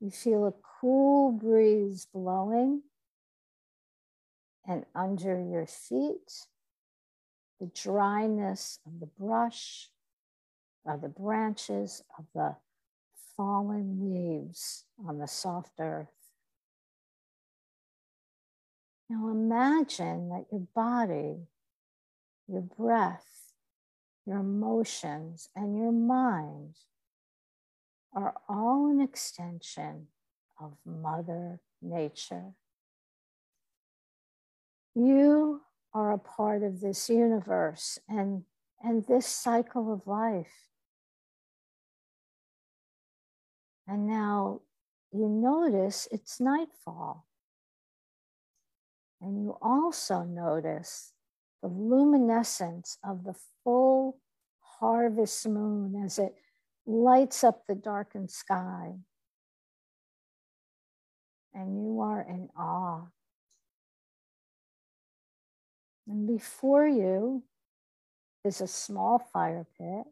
You 0.00 0.10
feel 0.10 0.46
a 0.46 0.54
cool 0.80 1.32
breeze 1.32 2.06
blowing, 2.12 2.82
and 4.66 4.84
under 4.94 5.40
your 5.40 5.66
feet, 5.66 6.46
the 7.60 7.70
dryness 7.74 8.78
of 8.86 9.00
the 9.00 9.06
brush, 9.06 9.90
of 10.86 11.00
the 11.00 11.08
branches 11.08 12.02
of 12.18 12.24
the 12.34 12.56
fallen 13.36 13.98
leaves 14.00 14.84
on 15.06 15.18
the 15.18 15.28
soft 15.28 15.72
earth. 15.78 16.08
Now 19.14 19.28
imagine 19.28 20.28
that 20.30 20.46
your 20.50 20.66
body, 20.74 21.46
your 22.48 22.62
breath, 22.62 23.52
your 24.26 24.38
emotions, 24.38 25.48
and 25.54 25.78
your 25.78 25.92
mind 25.92 26.74
are 28.12 28.34
all 28.48 28.90
an 28.90 29.00
extension 29.00 30.08
of 30.60 30.72
Mother 30.84 31.60
Nature. 31.80 32.54
You 34.96 35.60
are 35.92 36.12
a 36.12 36.18
part 36.18 36.64
of 36.64 36.80
this 36.80 37.08
universe 37.08 38.00
and, 38.08 38.42
and 38.82 39.06
this 39.06 39.28
cycle 39.28 39.92
of 39.92 40.08
life. 40.08 40.70
And 43.86 44.08
now 44.08 44.62
you 45.12 45.28
notice 45.28 46.08
it's 46.10 46.40
nightfall. 46.40 47.26
And 49.20 49.42
you 49.42 49.56
also 49.62 50.22
notice 50.22 51.12
the 51.62 51.68
luminescence 51.68 52.98
of 53.02 53.24
the 53.24 53.34
full 53.62 54.18
harvest 54.60 55.48
moon 55.48 56.02
as 56.04 56.18
it 56.18 56.34
lights 56.86 57.42
up 57.42 57.66
the 57.66 57.74
darkened 57.74 58.30
sky. 58.30 58.94
And 61.54 61.84
you 61.84 62.00
are 62.00 62.20
in 62.20 62.48
awe. 62.58 63.06
And 66.06 66.26
before 66.26 66.86
you 66.86 67.44
is 68.44 68.60
a 68.60 68.66
small 68.66 69.18
fire 69.18 69.66
pit 69.78 70.04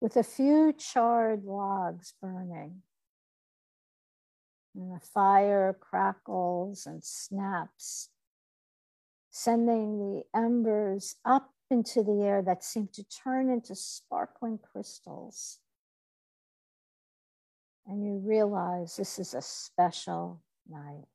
with 0.00 0.16
a 0.16 0.22
few 0.22 0.72
charred 0.72 1.44
logs 1.44 2.14
burning. 2.20 2.82
And 4.74 4.94
the 4.94 5.00
fire 5.00 5.76
crackles 5.78 6.86
and 6.86 7.04
snaps, 7.04 8.08
sending 9.30 9.98
the 9.98 10.22
embers 10.34 11.16
up 11.24 11.50
into 11.70 12.02
the 12.02 12.22
air 12.22 12.42
that 12.42 12.64
seem 12.64 12.88
to 12.94 13.04
turn 13.04 13.50
into 13.50 13.74
sparkling 13.74 14.58
crystals. 14.58 15.58
And 17.86 18.04
you 18.04 18.22
realize 18.24 18.96
this 18.96 19.18
is 19.18 19.34
a 19.34 19.42
special 19.42 20.40
night. 20.68 21.06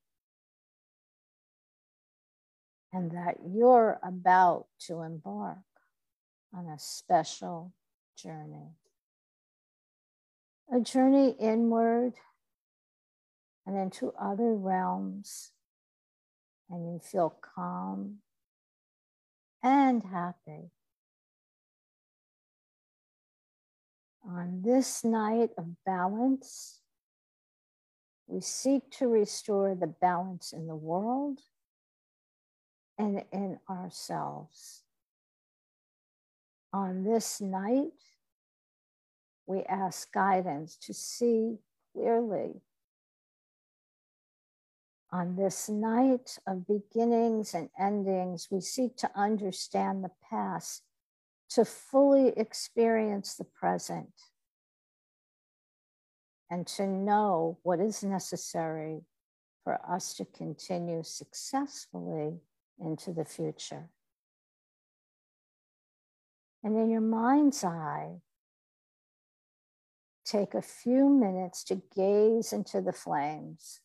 And 2.94 3.12
that 3.12 3.38
you're 3.46 4.00
about 4.04 4.68
to 4.88 5.02
embark 5.02 5.58
on 6.54 6.68
a 6.68 6.80
special 6.80 7.74
journey. 8.16 8.76
A 10.74 10.80
journey 10.80 11.36
inward 11.40 12.14
and 13.68 13.78
into 13.78 14.14
other 14.20 14.56
realms. 14.56 15.52
And 16.70 16.94
you 16.94 17.00
feel 17.00 17.36
calm 17.56 18.20
and 19.62 20.04
happy. 20.04 20.72
On 24.26 24.62
this 24.64 25.04
night 25.04 25.50
of 25.58 25.66
balance, 25.86 26.82
we 28.28 28.42
seek 28.42 28.90
to 28.92 29.08
restore 29.08 29.76
the 29.76 29.88
balance 29.88 30.52
in 30.52 30.68
the 30.68 30.76
world 30.76 31.40
and 32.98 33.24
in 33.32 33.60
ourselves. 33.70 34.84
On 36.74 37.04
this 37.04 37.40
night, 37.40 37.94
we 39.46 39.64
ask 39.64 40.12
guidance 40.12 40.76
to 40.78 40.94
see 40.94 41.60
clearly 41.94 42.62
on 45.18 45.36
this 45.36 45.68
night 45.68 46.38
of 46.46 46.68
beginnings 46.68 47.56
and 47.56 47.70
endings, 47.80 48.50
we 48.52 48.62
seek 48.62 48.96
to 48.98 49.10
understand 49.16 50.04
the 50.04 50.12
past, 50.30 50.84
to 51.50 51.66
fully 51.66 52.30
experience 52.38 53.34
the 53.34 53.44
present, 53.44 54.14
and 56.52 56.68
to 56.68 56.86
know 56.86 57.58
what 57.64 57.80
is 57.80 58.04
necessary 58.04 59.02
for 59.64 59.80
us 59.90 60.14
to 60.14 60.24
continue 60.24 61.02
successfully 61.04 62.38
into 62.80 63.12
the 63.12 63.26
future. 63.26 63.90
And 66.64 66.78
in 66.78 66.92
your 66.92 67.02
mind's 67.02 67.64
eye, 67.64 68.18
take 70.26 70.54
a 70.54 70.62
few 70.62 71.10
minutes 71.10 71.64
to 71.64 71.82
gaze 71.96 72.54
into 72.54 72.82
the 72.82 72.94
flames 72.94 73.80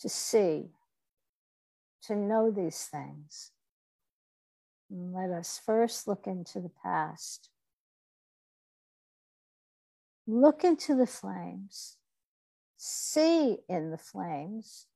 to 0.00 0.08
see, 0.08 0.70
to 2.02 2.16
know 2.16 2.50
these 2.50 2.84
things. 2.84 3.50
And 4.90 5.12
let 5.12 5.30
us 5.30 5.60
first 5.64 6.06
look 6.06 6.26
into 6.26 6.60
the 6.60 6.72
past. 6.82 7.50
Look 10.26 10.64
into 10.64 10.94
the 10.94 11.06
flames. 11.06 11.96
See 12.76 13.58
in 13.68 13.90
the 13.90 13.98
flames, 13.98 14.86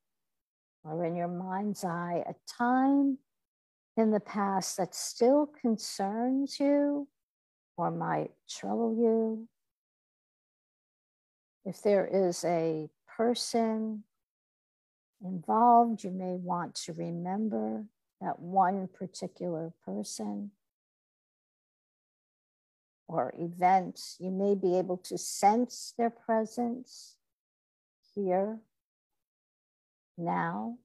or 0.84 1.04
in 1.04 1.16
your 1.16 1.28
mind's 1.28 1.82
eye, 1.82 2.22
a 2.28 2.34
time 2.46 3.18
in 3.96 4.10
the 4.10 4.20
past 4.20 4.76
that 4.76 4.94
still 4.94 5.46
concerns 5.60 6.60
you 6.60 7.08
or 7.76 7.90
might 7.90 8.32
trouble 8.48 8.94
you. 8.94 9.48
If 11.64 11.82
there 11.82 12.06
is 12.06 12.44
a 12.44 12.90
person 13.16 14.04
involved. 15.24 16.04
You 16.04 16.10
may 16.10 16.34
want 16.34 16.74
to 16.86 16.92
remember 16.92 17.86
that 18.20 18.38
one 18.38 18.88
particular 18.88 19.72
person 19.84 20.52
or 23.08 23.34
event. 23.38 24.00
You 24.18 24.30
may 24.30 24.54
be 24.54 24.76
able 24.78 24.98
to 24.98 25.18
sense 25.18 25.94
their 25.98 26.10
presence 26.10 27.16
here. 28.14 28.60
now. 30.18 30.78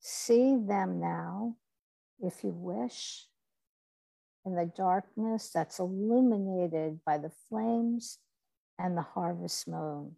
See 0.00 0.56
them 0.56 1.00
now, 1.00 1.56
if 2.20 2.44
you 2.44 2.50
wish, 2.50 3.26
in 4.44 4.54
the 4.54 4.70
darkness 4.76 5.50
that's 5.50 5.78
illuminated 5.78 7.00
by 7.04 7.18
the 7.18 7.32
flames 7.48 8.18
and 8.78 8.96
the 8.96 9.02
harvest 9.02 9.66
moon. 9.66 10.16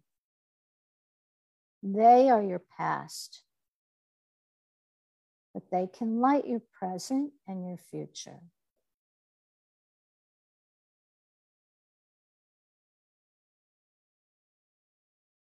They 1.93 2.29
are 2.29 2.43
your 2.43 2.61
past, 2.77 3.43
but 5.53 5.63
they 5.71 5.87
can 5.87 6.19
light 6.19 6.45
your 6.45 6.61
present 6.77 7.31
and 7.47 7.65
your 7.65 7.77
future. 7.77 8.41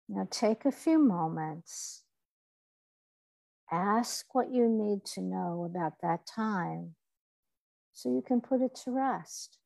Now 0.06 0.28
take 0.30 0.66
a 0.66 0.72
few 0.72 0.98
moments. 0.98 2.02
Ask 3.72 4.34
what 4.34 4.52
you 4.52 4.68
need 4.68 5.06
to 5.14 5.22
know 5.22 5.64
about 5.64 5.94
that 6.02 6.26
time 6.26 6.94
so 7.94 8.10
you 8.10 8.20
can 8.20 8.42
put 8.42 8.60
it 8.60 8.74
to 8.84 8.90
rest. 8.90 9.58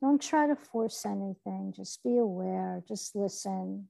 Don't 0.00 0.22
try 0.22 0.46
to 0.46 0.54
force 0.54 1.04
anything, 1.04 1.72
just 1.74 2.04
be 2.04 2.18
aware, 2.18 2.84
just 2.86 3.16
listen. 3.16 3.88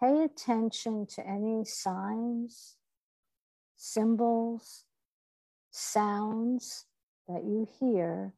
Pay 0.00 0.24
attention 0.24 1.06
to 1.06 1.26
any 1.26 1.64
signs, 1.64 2.76
symbols, 3.76 4.84
sounds 5.70 6.86
that 7.28 7.44
you 7.44 7.66
hear 7.80 8.34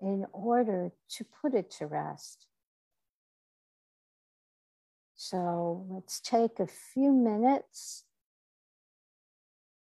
in 0.00 0.26
order 0.32 0.92
to 1.08 1.24
put 1.24 1.54
it 1.54 1.70
to 1.70 1.86
rest. 1.86 2.46
So 5.14 5.86
let's 5.88 6.20
take 6.20 6.60
a 6.60 6.66
few 6.66 7.12
minutes 7.12 8.04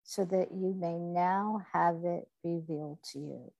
so 0.02 0.24
that 0.24 0.48
you 0.52 0.74
may 0.74 0.98
now 0.98 1.62
have 1.72 2.04
it 2.04 2.28
revealed 2.42 2.98
to 3.12 3.18
you. 3.18 3.52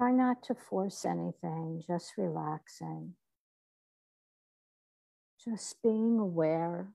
Try 0.00 0.12
not 0.12 0.42
to 0.44 0.54
force 0.54 1.04
anything, 1.04 1.82
just 1.86 2.14
relaxing. 2.16 3.16
Just 5.44 5.82
being 5.82 6.18
aware. 6.18 6.88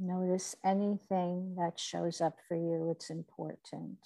Notice 0.00 0.56
anything 0.64 1.54
that 1.58 1.78
shows 1.78 2.22
up 2.22 2.38
for 2.48 2.56
you, 2.56 2.88
it's 2.90 3.10
important. 3.10 3.98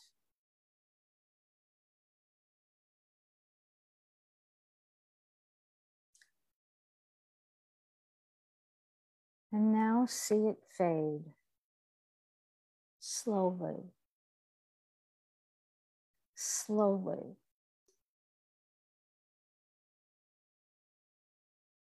And 9.50 9.72
now 9.72 10.04
see 10.06 10.48
it 10.48 10.58
fade 10.68 11.24
slowly, 13.00 13.92
slowly. 16.34 17.36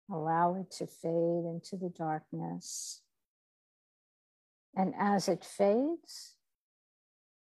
Allow 0.10 0.56
it 0.56 0.72
to 0.78 0.88
fade 0.88 1.46
into 1.46 1.78
the 1.78 1.90
darkness. 1.90 3.02
And 4.76 4.94
as 4.98 5.28
it 5.28 5.44
fades, 5.44 6.36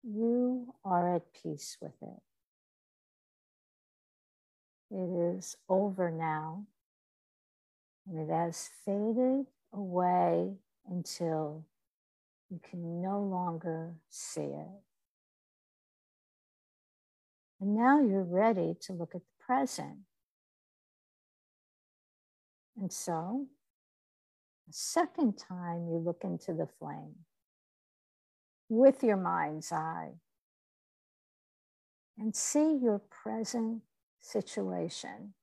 you 0.03 0.75
are 0.85 1.15
at 1.17 1.33
peace 1.33 1.79
with 1.81 1.95
it. 2.03 2.23
It 4.91 5.37
is 5.37 5.57
over 5.69 6.11
now, 6.11 6.67
and 8.07 8.19
it 8.19 8.33
has 8.33 8.69
faded 8.85 9.47
away 9.75 10.55
until 10.89 11.67
you 12.51 12.61
can 12.69 13.03
no 13.03 13.21
longer 13.21 13.95
see 14.09 14.43
it. 14.43 14.81
And 17.61 17.75
now 17.75 18.01
you're 18.01 18.23
ready 18.23 18.75
to 18.83 18.93
look 18.93 19.15
at 19.15 19.23
the 19.23 19.45
present. 19.45 19.99
And 22.81 22.93
so, 22.93 23.47
the 24.67 24.73
second 24.73 25.39
time 25.39 25.87
you 25.89 25.99
look 25.99 26.23
into 26.25 26.53
the 26.53 26.67
flame 26.79 27.15
with 28.69 29.03
your 29.03 29.17
mind's 29.17 29.71
eye 29.73 30.13
and 32.19 32.35
see 32.35 32.79
your 32.83 32.99
present 32.99 33.83
situation. 34.21 35.35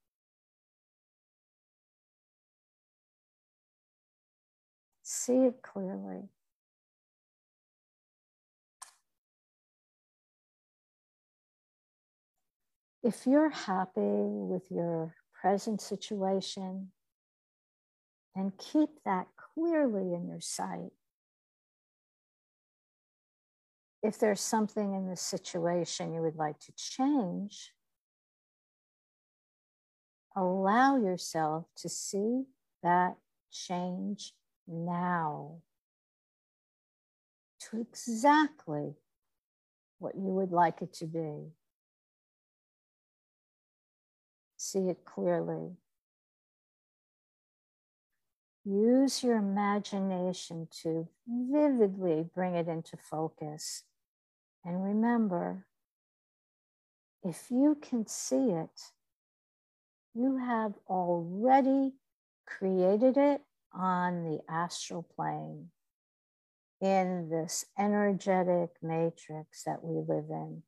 See 5.26 5.46
it 5.46 5.62
clearly. 5.62 6.30
If 13.04 13.26
you're 13.26 13.50
happy 13.50 14.02
with 14.02 14.70
your 14.70 15.16
present 15.40 15.82
situation, 15.82 16.92
then 18.36 18.54
keep 18.58 18.90
that 19.06 19.28
clearly 19.36 20.14
in 20.14 20.28
your 20.28 20.42
sight. 20.42 20.92
If 24.04 24.18
there's 24.18 24.42
something 24.42 24.96
in 24.96 25.08
the 25.08 25.18
situation 25.18 26.14
you 26.14 26.22
would 26.22 26.36
like 26.36 26.60
to 26.60 26.74
change, 26.76 27.74
allow 30.36 30.98
yourself 30.98 31.66
to 31.78 31.90
see 31.90 32.44
that 32.82 33.18
change 33.52 34.34
now 34.72 35.58
to 37.60 37.82
exactly 37.82 38.96
what 40.00 40.16
you 40.16 40.32
would 40.32 40.52
like 40.52 40.82
it 40.82 40.94
to 40.94 41.06
be. 41.06 41.52
See 44.58 44.90
it 44.90 45.06
clearly. 45.06 45.72
Use 48.64 49.24
your 49.24 49.38
imagination 49.38 50.68
to 50.84 51.08
vividly 51.28 52.30
bring 52.34 52.56
it 52.56 52.68
into 52.68 52.96
focus. 52.96 53.84
And 54.64 54.84
remember, 54.84 55.66
if 57.24 57.50
you 57.50 57.78
can 57.82 58.06
see 58.08 58.52
it, 58.52 58.92
you 60.14 60.38
have 60.38 60.74
already 60.88 61.94
created 62.46 63.18
it 63.18 63.42
on 63.74 64.24
the 64.24 64.40
astral 64.50 65.04
plane 65.16 65.68
in 66.82 67.30
this 67.30 67.66
energetic 67.78 68.72
matrix 68.82 69.64
that 69.66 69.84
we 69.84 70.00
live 70.00 70.30
in. 70.30 70.64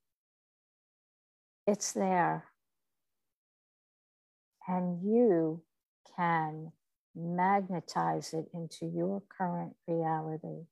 It's 1.65 1.91
there. 1.91 2.45
And 4.67 5.01
you 5.03 5.63
can 6.15 6.71
magnetize 7.15 8.33
it 8.33 8.45
into 8.53 8.85
your 8.85 9.21
current 9.27 9.75
reality. 9.87 10.65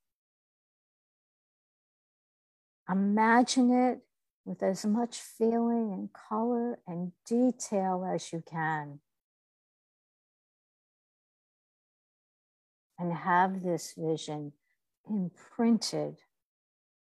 Imagine 2.90 3.72
it 3.72 4.00
with 4.46 4.64
as 4.64 4.86
much 4.86 5.20
feeling 5.20 5.92
and 5.92 6.10
color 6.14 6.80
and 6.88 7.12
detail 7.26 8.06
as 8.06 8.34
you 8.34 8.44
can. 8.50 9.00
And 13.02 13.12
have 13.12 13.64
this 13.64 13.96
vision 13.98 14.54
imprinted 15.10 16.18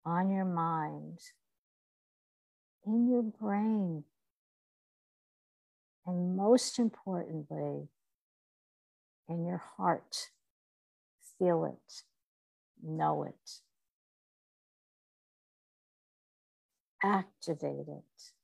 on 0.04 0.32
your 0.32 0.46
mind, 0.46 1.20
in 2.88 3.08
your 3.08 3.22
brain, 3.22 4.04
and 6.08 6.36
most 6.36 6.80
importantly, 6.80 7.88
in 9.30 9.46
your 9.46 9.62
heart. 9.78 10.32
Feel 11.38 11.66
it, 11.66 12.04
know 12.82 13.24
it, 13.24 13.60
activate 17.04 17.88
it. 17.88 18.35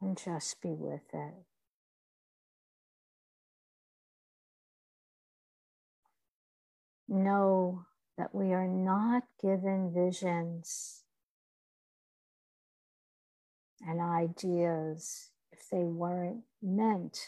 And 0.00 0.16
just 0.16 0.60
be 0.60 0.74
with 0.74 1.02
it. 1.12 1.34
Know 7.08 7.86
that 8.18 8.34
we 8.34 8.52
are 8.52 8.68
not 8.68 9.24
given 9.40 9.92
visions 9.94 11.04
and 13.80 14.00
ideas 14.00 15.30
if 15.52 15.68
they 15.70 15.84
weren't 15.84 16.42
meant 16.62 17.18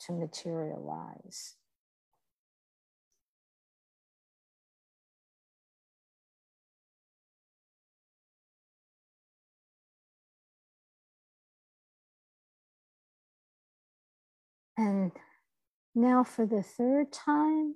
to 0.00 0.12
materialize. 0.12 1.56
And 14.80 15.12
now, 15.94 16.24
for 16.24 16.46
the 16.46 16.62
third 16.62 17.12
time, 17.12 17.74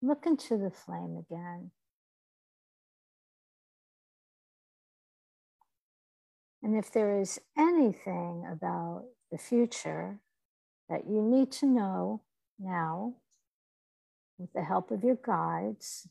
look 0.00 0.26
into 0.26 0.56
the 0.56 0.70
flame 0.70 1.16
again. 1.16 1.72
And 6.62 6.76
if 6.76 6.92
there 6.92 7.18
is 7.20 7.40
anything 7.58 8.46
about 8.48 9.06
the 9.32 9.38
future 9.38 10.20
that 10.88 11.08
you 11.08 11.20
need 11.20 11.50
to 11.50 11.66
know 11.66 12.22
now, 12.60 13.16
with 14.38 14.52
the 14.52 14.62
help 14.62 14.92
of 14.92 15.02
your 15.02 15.18
guides, 15.20 16.06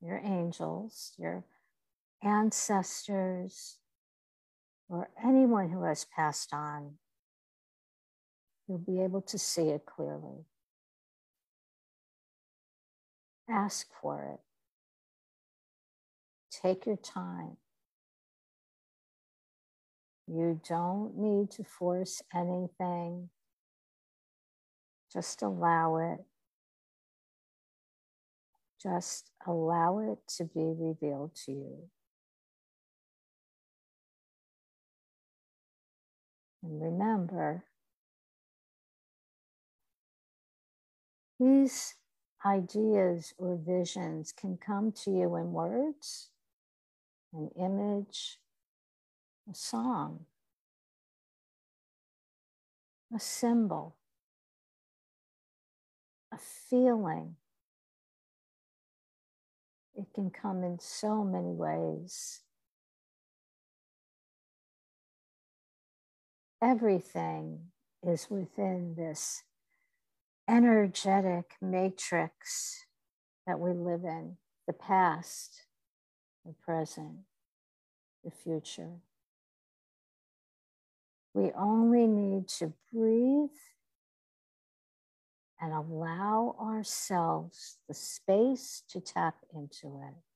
your 0.00 0.20
angels, 0.24 1.12
your 1.18 1.44
ancestors, 2.20 3.78
or 4.88 5.08
anyone 5.24 5.70
who 5.70 5.84
has 5.84 6.04
passed 6.04 6.52
on, 6.52 6.94
you'll 8.72 8.78
be 8.78 9.02
able 9.02 9.20
to 9.20 9.38
see 9.38 9.68
it 9.68 9.84
clearly. 9.84 10.46
Ask 13.50 13.88
for 14.00 14.32
it. 14.32 14.40
Take 16.62 16.86
your 16.86 16.96
time. 16.96 17.58
You 20.26 20.58
don't 20.66 21.18
need 21.18 21.50
to 21.52 21.64
force 21.64 22.22
anything. 22.34 23.28
Just 25.12 25.42
allow 25.42 25.96
it. 25.96 26.20
Just 28.82 29.32
allow 29.46 29.98
it 29.98 30.18
to 30.38 30.44
be 30.44 30.72
revealed 30.78 31.34
to 31.44 31.52
you. 31.52 31.78
And 36.62 36.80
remember, 36.80 37.64
These 41.42 41.96
ideas 42.46 43.34
or 43.36 43.56
visions 43.56 44.30
can 44.30 44.56
come 44.56 44.92
to 45.04 45.10
you 45.10 45.34
in 45.34 45.52
words, 45.52 46.30
an 47.32 47.50
image, 47.58 48.38
a 49.50 49.54
song, 49.54 50.26
a 53.12 53.18
symbol, 53.18 53.96
a 56.30 56.38
feeling. 56.38 57.34
It 59.96 60.06
can 60.14 60.30
come 60.30 60.62
in 60.62 60.78
so 60.78 61.24
many 61.24 61.54
ways. 61.54 62.42
Everything 66.62 67.72
is 68.06 68.28
within 68.30 68.94
this 68.96 69.42
energetic 70.48 71.52
matrix 71.60 72.86
that 73.46 73.58
we 73.58 73.72
live 73.72 74.04
in 74.04 74.36
the 74.66 74.72
past, 74.72 75.66
the 76.44 76.54
present, 76.64 77.18
the 78.24 78.30
future. 78.30 79.00
We 81.34 81.50
only 81.56 82.06
need 82.06 82.48
to 82.58 82.72
breathe 82.92 83.50
and 85.60 85.72
allow 85.72 86.56
ourselves 86.60 87.78
the 87.88 87.94
space 87.94 88.82
to 88.90 89.00
tap 89.00 89.36
into 89.54 89.86
it. 89.86 90.31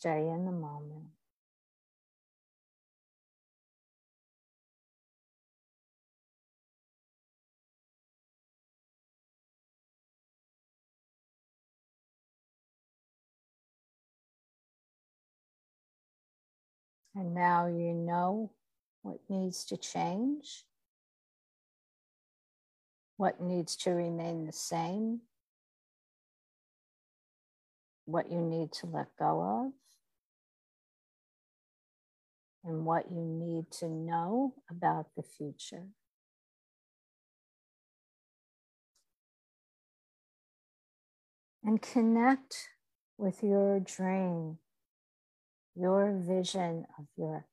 Stay 0.00 0.30
in 0.30 0.46
the 0.46 0.50
moment. 0.50 1.08
And 17.14 17.34
now 17.34 17.66
you 17.66 17.92
know 17.92 18.52
what 19.02 19.18
needs 19.28 19.66
to 19.66 19.76
change, 19.76 20.64
what 23.18 23.38
needs 23.38 23.76
to 23.76 23.90
remain 23.90 24.46
the 24.46 24.52
same, 24.52 25.20
what 28.06 28.32
you 28.32 28.40
need 28.40 28.72
to 28.72 28.86
let 28.86 29.14
go 29.18 29.42
of, 29.42 29.72
and 32.64 32.84
what 32.84 33.10
you 33.10 33.22
need 33.22 33.70
to 33.70 33.88
know 33.88 34.54
about 34.70 35.06
the 35.16 35.22
future. 35.22 35.86
And 41.64 41.80
connect 41.80 42.70
with 43.18 43.42
your 43.42 43.80
dream, 43.80 44.58
your 45.74 46.16
vision 46.18 46.86
of 46.98 47.06
your 47.16 47.46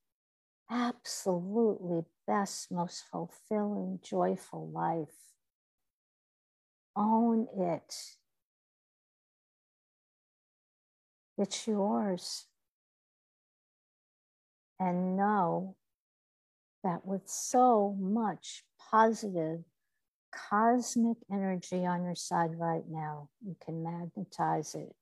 absolutely 0.70 2.04
best, 2.26 2.72
most 2.72 3.04
fulfilling, 3.12 4.00
joyful 4.04 4.70
life. 4.70 5.34
Own 6.96 7.48
it. 7.56 7.94
It's 11.38 11.68
yours 11.68 12.48
and 14.80 15.18
know 15.18 15.76
that 16.84 17.06
with 17.06 17.24
so 17.26 17.96
much 18.00 18.64
positive 18.92 19.64
cosmic 20.32 21.18
energy 21.32 21.86
on 21.86 22.04
your 22.04 22.16
side 22.16 22.52
right 22.58 22.84
now, 22.90 23.30
you 23.46 23.56
can 23.64 23.84
magnetize 23.84 24.76
it 24.76 24.96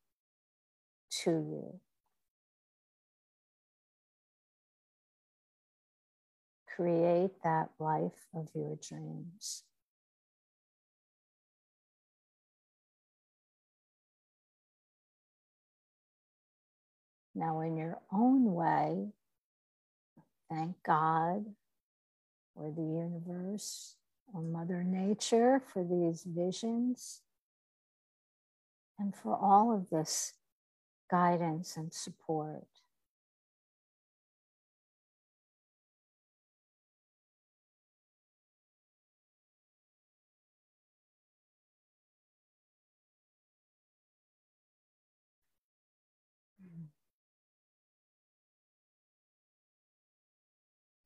to 1.23 1.31
you. 1.31 1.79
Create 6.75 7.31
that 7.43 7.69
life 7.79 8.27
of 8.33 8.49
your 8.53 8.77
dreams. 8.81 9.63
Now, 17.33 17.59
in 17.61 17.75
your 17.75 17.99
own 18.13 18.53
way, 18.53 19.09
Thank 20.55 20.81
God 20.83 21.45
or 22.55 22.71
the 22.71 22.81
universe 22.81 23.95
or 24.33 24.41
Mother 24.41 24.85
Nature 24.85 25.61
for 25.73 25.83
these 25.83 26.23
visions 26.25 27.21
and 28.97 29.13
for 29.13 29.35
all 29.35 29.75
of 29.75 29.89
this 29.89 30.31
guidance 31.11 31.75
and 31.75 31.91
support. 31.93 32.67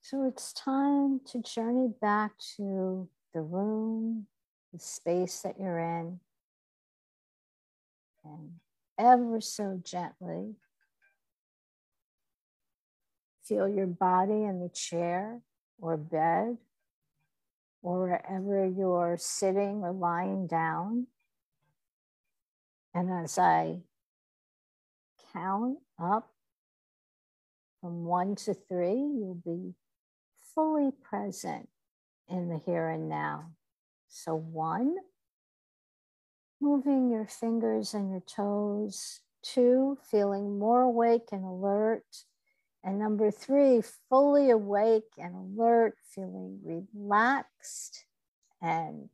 So 0.10 0.24
it's 0.24 0.54
time 0.54 1.22
to 1.28 1.40
journey 1.44 1.94
back 2.02 2.32
to 2.58 3.08
the 3.32 3.42
room, 3.42 4.26
the 4.74 4.80
space 4.80 5.42
that 5.42 5.60
you're 5.60 5.78
in, 5.78 6.20
and 8.26 8.54
ever 8.98 9.40
so 9.40 9.80
gently 9.84 10.56
feel 13.44 13.68
your 13.68 13.86
body 13.86 14.46
in 14.46 14.60
the 14.62 14.70
chair 14.70 15.42
or 15.80 15.96
bed 15.96 16.58
or 17.84 18.08
wherever 18.08 18.66
you're 18.66 19.16
sitting 19.20 19.84
or 19.84 19.92
lying 19.92 20.48
down. 20.48 21.06
And 22.96 23.12
as 23.12 23.38
I 23.38 23.82
count 25.34 25.78
up 26.02 26.34
from 27.80 28.06
one 28.06 28.34
to 28.38 28.56
three, 28.56 28.96
you'll 28.96 29.40
be 29.46 29.76
fully 30.54 30.92
present 31.04 31.70
in 32.28 32.50
the 32.50 32.58
here 32.58 32.90
and 32.90 33.10
now. 33.10 33.52
So, 34.08 34.36
one, 34.36 34.96
moving 36.62 37.10
your 37.10 37.26
fingers 37.26 37.94
and 37.94 38.10
your 38.10 38.22
toes. 38.22 39.22
Two, 39.42 39.98
feeling 40.12 40.60
more 40.60 40.82
awake 40.82 41.30
and 41.32 41.46
alert. 41.46 42.04
And 42.84 43.00
number 43.00 43.32
three, 43.32 43.82
fully 44.10 44.50
awake 44.50 45.14
and 45.18 45.36
alert, 45.36 45.96
feeling 46.14 46.60
relaxed 46.64 48.06
and 48.62 49.10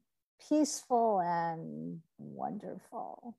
peaceful 0.49 1.19
and 1.19 2.01
wonderful. 2.17 3.35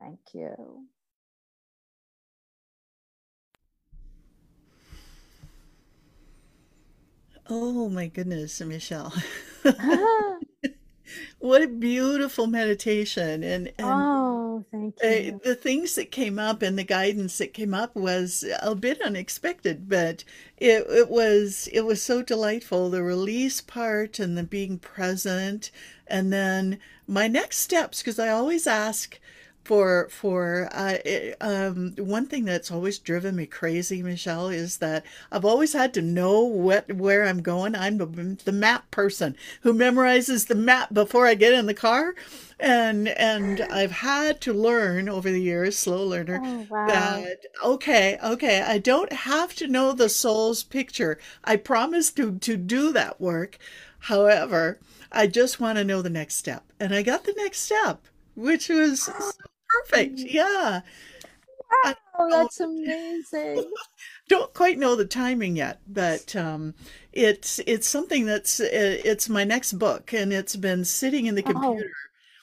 Thank 0.00 0.18
you. 0.32 0.86
Oh 7.54 7.90
my 7.90 8.06
goodness, 8.06 8.62
Michele. 8.62 9.12
what 11.38 11.60
a 11.60 11.68
beautiful 11.68 12.46
meditation 12.46 13.44
and 13.44 13.66
and 13.78 13.86
oh, 13.86 14.64
thank 14.70 14.94
uh, 15.04 15.08
you. 15.08 15.40
the 15.44 15.54
things 15.54 15.94
that 15.96 16.10
came 16.10 16.38
up 16.38 16.62
and 16.62 16.78
the 16.78 16.82
guidance 16.82 17.36
that 17.36 17.52
came 17.52 17.74
up 17.74 17.94
was 17.94 18.42
a 18.62 18.74
bit 18.74 19.02
unexpected, 19.02 19.86
but 19.86 20.24
it 20.56 20.86
it 20.88 21.10
was 21.10 21.68
it 21.74 21.82
was 21.82 22.02
so 22.02 22.22
delightful. 22.22 22.88
The 22.88 23.02
release 23.02 23.60
part 23.60 24.18
and 24.18 24.38
the 24.38 24.44
being 24.44 24.78
present, 24.78 25.70
and 26.06 26.32
then 26.32 26.78
my 27.06 27.28
next 27.28 27.58
steps 27.58 27.98
because 27.98 28.18
I 28.18 28.30
always 28.30 28.66
ask 28.66 29.20
for 29.64 30.08
for 30.10 30.68
uh, 30.72 30.98
it, 31.04 31.36
um, 31.40 31.94
one 31.98 32.26
thing 32.26 32.44
that's 32.44 32.70
always 32.70 32.98
driven 32.98 33.36
me 33.36 33.46
crazy, 33.46 34.02
Michele, 34.02 34.48
is 34.48 34.78
that 34.78 35.04
I've 35.30 35.44
always 35.44 35.72
had 35.72 35.94
to 35.94 36.02
know 36.02 36.40
what 36.40 36.92
where 36.92 37.24
I'm 37.26 37.42
going. 37.42 37.74
I'm 37.76 37.98
the, 37.98 38.06
the 38.44 38.52
map 38.52 38.90
person 38.90 39.36
who 39.62 39.72
memorizes 39.72 40.46
the 40.48 40.54
map 40.54 40.92
before 40.92 41.26
I 41.26 41.34
get 41.34 41.52
in 41.54 41.66
the 41.66 41.74
car, 41.74 42.14
and 42.58 43.08
and 43.08 43.60
I've 43.70 43.92
had 43.92 44.40
to 44.42 44.52
learn 44.52 45.08
over 45.08 45.30
the 45.30 45.40
years, 45.42 45.76
slow 45.76 46.04
learner, 46.04 46.42
Oh, 46.42 46.66
wow. 46.68 46.86
that 46.86 47.38
okay, 47.64 48.18
okay, 48.22 48.62
I 48.62 48.78
don't 48.78 49.12
have 49.12 49.54
to 49.56 49.68
know 49.68 49.92
the 49.92 50.08
soul's 50.08 50.62
picture. 50.62 51.18
I 51.44 51.56
promise 51.56 52.10
to 52.12 52.38
to 52.38 52.56
do 52.56 52.92
that 52.92 53.20
work. 53.20 53.58
However, 54.00 54.78
I 55.10 55.26
just 55.26 55.60
want 55.60 55.78
to 55.78 55.84
know 55.84 56.02
the 56.02 56.10
next 56.10 56.36
step, 56.36 56.64
and 56.80 56.94
I 56.94 57.02
got 57.02 57.24
the 57.24 57.34
next 57.36 57.60
step, 57.60 58.02
which 58.34 58.68
was 58.68 59.02
so 59.02 59.51
perfect. 59.72 60.20
Yeah. 60.20 60.82
I 61.84 61.94
Oh, 62.18 62.30
that's 62.30 62.60
amazing. 62.60 63.72
don't 64.28 64.54
quite 64.54 64.78
know 64.78 64.96
the 64.96 65.04
timing 65.04 65.56
yet, 65.56 65.80
but 65.88 66.34
um, 66.36 66.74
it's 67.12 67.58
it's 67.66 67.86
something 67.88 68.26
that's 68.26 68.60
uh, 68.60 68.68
it's 68.70 69.28
my 69.28 69.44
next 69.44 69.74
book, 69.74 70.12
and 70.12 70.32
it's 70.32 70.56
been 70.56 70.84
sitting 70.84 71.26
in 71.26 71.34
the 71.34 71.42
Oh, 71.44 71.52
computer 71.52 71.90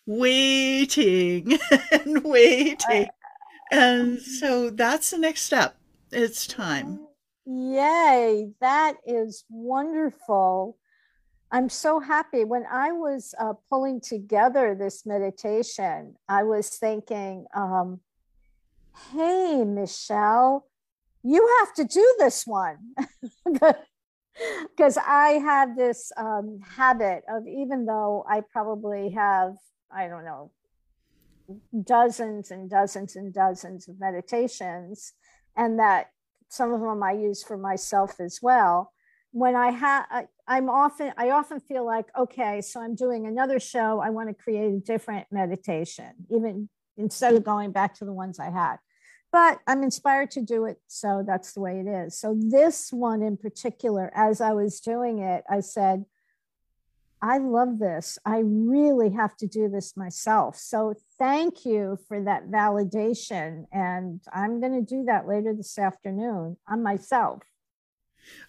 waiting 0.05 1.59
and 1.91 2.23
waiting, 2.23 3.09
and 3.71 4.19
so 4.21 4.69
that's 4.69 5.11
the 5.11 5.17
next 5.19 5.43
step. 5.43 5.77
It's 6.11 6.47
time. 6.47 6.99
yay. 7.45 8.51
That 8.61 8.95
is 9.05 9.43
wonderful. 9.49 10.77
I'm 11.51 11.69
so 11.69 11.99
happy. 11.99 12.43
When 12.43 12.65
I 12.71 12.91
was 12.91 13.33
uh, 13.39 13.53
pulling 13.69 14.01
together 14.01 14.75
this 14.75 15.05
meditation, 15.05 16.15
I 16.27 16.43
was 16.43 16.69
thinking, 16.69 17.45
um, 17.55 18.01
hey, 19.11 19.63
Michele, 19.65 20.65
you 21.23 21.47
have 21.59 21.73
to 21.75 21.83
do 21.85 22.15
this 22.19 22.45
one. 22.45 22.77
Because 24.69 24.97
I 24.97 25.31
have 25.31 25.75
this 25.75 26.13
um, 26.15 26.61
habit 26.77 27.23
of, 27.27 27.45
even 27.45 27.85
though 27.85 28.25
I 28.29 28.39
probably 28.39 29.09
have, 29.09 29.55
I 29.91 30.07
don't 30.07 30.23
know, 30.23 30.51
dozens 31.83 32.49
and 32.49 32.69
dozens 32.69 33.17
and 33.17 33.33
dozens 33.33 33.89
of 33.89 33.99
meditations, 33.99 35.11
and 35.57 35.77
that 35.79 36.11
some 36.47 36.71
of 36.71 36.79
them 36.79 37.03
I 37.03 37.11
use 37.13 37.43
for 37.43 37.57
myself 37.57 38.21
as 38.21 38.39
well. 38.41 38.93
When 39.31 39.55
I 39.55 39.71
have, 39.71 40.05
I'm 40.47 40.69
often, 40.69 41.13
I 41.17 41.29
often 41.29 41.59
feel 41.59 41.85
like, 41.85 42.07
okay, 42.17 42.61
so 42.61 42.81
I'm 42.81 42.95
doing 42.95 43.27
another 43.27 43.59
show. 43.59 43.99
I 43.99 44.09
want 44.09 44.29
to 44.29 44.33
create 44.33 44.73
a 44.73 44.79
different 44.79 45.27
meditation, 45.31 46.11
even 46.29 46.69
instead 46.97 47.35
of 47.35 47.43
going 47.43 47.71
back 47.71 47.93
to 47.95 48.05
the 48.05 48.13
ones 48.13 48.39
I 48.39 48.49
had. 48.49 48.77
But 49.31 49.59
I'm 49.67 49.83
inspired 49.83 50.31
to 50.31 50.41
do 50.41 50.65
it. 50.65 50.81
So 50.87 51.23
that's 51.25 51.53
the 51.53 51.61
way 51.61 51.79
it 51.79 51.87
is. 51.87 52.19
So 52.19 52.35
this 52.37 52.91
one 52.91 53.21
in 53.21 53.37
particular, 53.37 54.11
as 54.15 54.41
I 54.41 54.53
was 54.53 54.79
doing 54.79 55.19
it, 55.19 55.43
I 55.47 55.59
said, 55.59 56.05
I 57.21 57.37
love 57.37 57.79
this. 57.79 58.17
I 58.25 58.39
really 58.45 59.11
have 59.11 59.35
to 59.37 59.47
do 59.47 59.69
this 59.69 59.95
myself. 59.95 60.55
So 60.55 60.95
thank 61.19 61.65
you 61.65 61.99
for 62.07 62.23
that 62.23 62.49
validation. 62.49 63.65
And 63.71 64.21
I'm 64.33 64.59
going 64.59 64.73
to 64.73 64.81
do 64.81 65.03
that 65.03 65.27
later 65.27 65.53
this 65.53 65.77
afternoon 65.77 66.57
on 66.67 66.81
myself. 66.81 67.43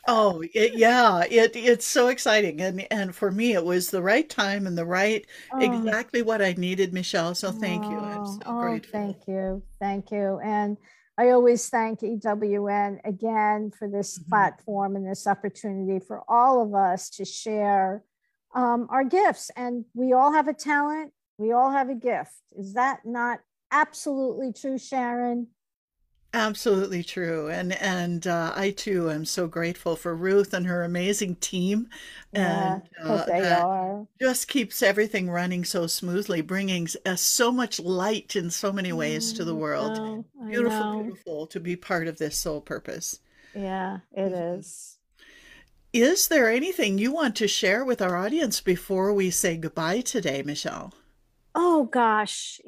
Oh, 0.06 0.42
it, 0.54 0.72
yeah, 0.74 1.22
it 1.28 1.54
it's 1.56 1.86
so 1.86 2.08
exciting, 2.08 2.60
and 2.60 2.86
and 2.90 3.14
for 3.14 3.30
me, 3.30 3.52
it 3.54 3.64
was 3.64 3.90
the 3.90 4.02
right 4.02 4.28
time 4.28 4.66
and 4.66 4.76
the 4.76 4.86
right 4.86 5.26
Oh, 5.52 5.58
exactly 5.60 6.22
what 6.22 6.42
I 6.42 6.52
needed, 6.54 6.92
Michele. 6.92 7.34
So 7.34 7.52
thank 7.52 7.90
you. 7.90 7.98
I'm 8.00 8.24
oh, 8.24 8.24
so 8.24 8.42
oh, 8.46 8.60
grateful. 8.60 9.00
thank 9.00 9.16
you. 9.28 9.62
Thank 9.80 10.10
you. 10.10 10.40
And 10.42 10.76
I 11.18 11.30
always 11.30 11.68
thank 11.68 12.00
EWN 12.00 13.00
again 13.04 13.70
for 13.70 13.88
this 13.88 14.18
Mhm. 14.18 14.28
platform 14.28 14.96
and 14.96 15.06
this 15.08 15.26
opportunity 15.26 16.04
for 16.04 16.22
all 16.28 16.62
of 16.62 16.74
us 16.74 17.10
to 17.10 17.24
share 17.24 18.04
um, 18.54 18.86
our 18.90 19.04
gifts. 19.04 19.50
And 19.56 19.84
we 19.94 20.12
all 20.12 20.32
have 20.32 20.48
a 20.48 20.54
talent, 20.54 21.12
we 21.38 21.52
all 21.52 21.70
have 21.70 21.88
a 21.90 21.94
gift. 21.94 22.32
Is 22.58 22.74
that 22.74 23.00
not 23.04 23.40
absolutely 23.70 24.52
true, 24.52 24.78
Sharon? 24.78 25.48
Absolutely 26.32 27.02
true. 27.02 27.48
And 27.48 27.72
and 27.74 28.26
uh, 28.26 28.52
I 28.54 28.70
too 28.70 29.10
am 29.10 29.24
so 29.24 29.46
grateful 29.48 29.96
for 29.96 30.14
Ruth 30.14 30.52
and 30.54 30.66
her 30.66 30.82
amazing 30.84 31.36
team, 31.36 31.88
Yeah, 32.32 32.80
and 32.80 32.82
uh, 33.04 33.26
they 33.26 33.48
are. 33.48 34.06
just 34.20 34.48
keeps 34.48 34.82
everything 34.82 35.30
running 35.30 35.64
so 35.64 35.86
smoothly, 35.86 36.40
bringing 36.42 36.88
uh, 37.06 37.16
so 37.16 37.50
much 37.52 37.80
light 37.80 38.36
in 38.36 38.50
so 38.50 38.72
many 38.72 38.92
ways 38.92 39.32
to 39.34 39.44
the 39.44 39.54
Mm, 39.54 39.56
world. 39.56 40.00
Oh, 40.08 40.24
I 40.40 40.46
Beautiful, 40.50 40.86
beautiful 40.90 41.46
to 41.48 41.60
be 41.60 41.76
part 41.76 42.08
of 42.08 42.18
this 42.18 42.36
soul 42.38 42.60
purpose. 42.60 43.20
Yeah, 43.52 44.00
it 44.12 44.32
Mhm. 44.32 44.32
is. 44.32 44.98
Is 45.92 46.26
there 46.26 46.50
anything 46.50 46.98
you 46.98 47.12
want 47.12 47.36
to 47.36 47.46
share 47.46 47.84
with 47.84 48.02
our 48.02 48.16
audience 48.16 48.60
before 48.60 49.12
we 49.12 49.30
say 49.30 49.56
goodbye 49.56 50.00
today, 50.00 50.42
Michele? 50.42 50.92
Oh 51.54 51.84
gosh, 51.84 52.60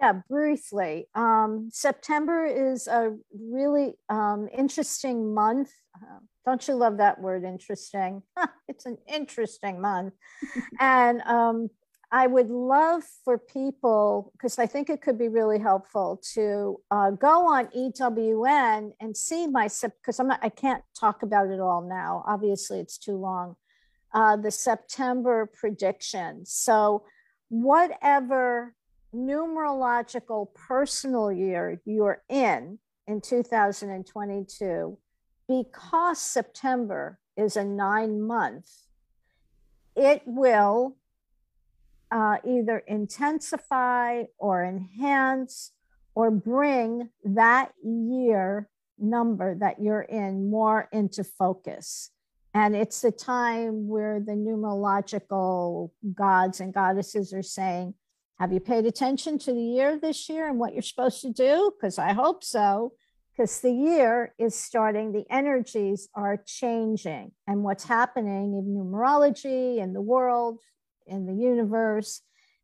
yeah, 0.00 0.20
briefly. 0.28 1.08
Um, 1.14 1.68
September 1.72 2.44
is 2.44 2.86
a 2.86 3.16
really 3.32 3.94
um, 4.08 4.48
interesting 4.56 5.34
month. 5.34 5.70
Uh, 5.96 6.20
don't 6.44 6.66
you 6.66 6.74
love 6.74 6.98
that 6.98 7.20
word, 7.20 7.44
interesting? 7.44 8.22
It's 8.68 8.86
an 8.86 8.98
interesting 9.12 9.80
month. 9.80 10.14
And 10.80 11.22
um, 11.22 11.70
I 12.10 12.26
would 12.26 12.48
love 12.48 13.02
for 13.24 13.38
people, 13.38 14.32
because 14.32 14.58
I 14.58 14.66
think 14.66 14.88
it 14.88 15.02
could 15.02 15.18
be 15.18 15.28
really 15.28 15.58
helpful 15.58 16.20
to 16.34 16.80
uh, 16.90 17.10
go 17.10 17.46
on 17.48 17.68
EWN 17.68 18.92
and 19.00 19.16
see 19.16 19.46
my, 19.46 19.64
because 19.64 20.18
I'm 20.18 20.28
not, 20.28 20.40
I 20.42 20.48
can't 20.48 20.82
talk 20.98 21.22
about 21.22 21.48
it 21.48 21.60
all 21.60 21.82
now. 21.82 22.24
Obviously, 22.26 22.80
it's 22.80 22.98
too 22.98 23.16
long. 23.16 23.56
Uh, 24.14 24.36
the 24.36 24.50
September 24.50 25.50
predictions. 25.52 26.50
So, 26.52 27.04
whatever 27.50 28.74
numerological 29.14 30.52
personal 30.54 31.32
year 31.32 31.80
you're 31.84 32.22
in 32.28 32.78
in 33.06 33.20
2022, 33.20 34.98
because 35.48 36.20
September 36.20 37.18
is 37.36 37.56
a 37.56 37.64
nine 37.64 38.20
month, 38.20 38.70
it 39.96 40.22
will 40.26 40.96
uh, 42.10 42.36
either 42.46 42.78
intensify 42.86 44.24
or 44.38 44.64
enhance 44.64 45.72
or 46.14 46.30
bring 46.30 47.10
that 47.24 47.72
year 47.82 48.68
number 48.98 49.54
that 49.54 49.80
you're 49.80 50.02
in 50.02 50.50
more 50.50 50.88
into 50.92 51.22
focus. 51.22 52.10
And 52.54 52.74
it's 52.74 53.02
the 53.02 53.12
time 53.12 53.88
where 53.88 54.20
the 54.20 54.32
numerological 54.32 55.90
gods 56.14 56.60
and 56.60 56.74
goddesses 56.74 57.32
are 57.32 57.42
saying, 57.42 57.94
Have 58.38 58.52
you 58.52 58.60
paid 58.60 58.86
attention 58.86 59.38
to 59.40 59.52
the 59.52 59.60
year 59.60 59.98
this 59.98 60.28
year 60.28 60.48
and 60.48 60.60
what 60.60 60.72
you're 60.72 60.82
supposed 60.82 61.22
to 61.22 61.32
do? 61.32 61.72
Because 61.76 61.98
I 61.98 62.12
hope 62.12 62.44
so, 62.44 62.92
because 63.32 63.60
the 63.60 63.72
year 63.72 64.32
is 64.38 64.54
starting, 64.54 65.10
the 65.10 65.24
energies 65.28 66.08
are 66.14 66.36
changing. 66.46 67.32
And 67.48 67.64
what's 67.64 67.84
happening 67.84 68.54
in 68.54 68.76
numerology, 68.76 69.78
in 69.78 69.92
the 69.92 70.00
world, 70.00 70.60
in 71.06 71.26
the 71.26 71.34
universe 71.34 72.22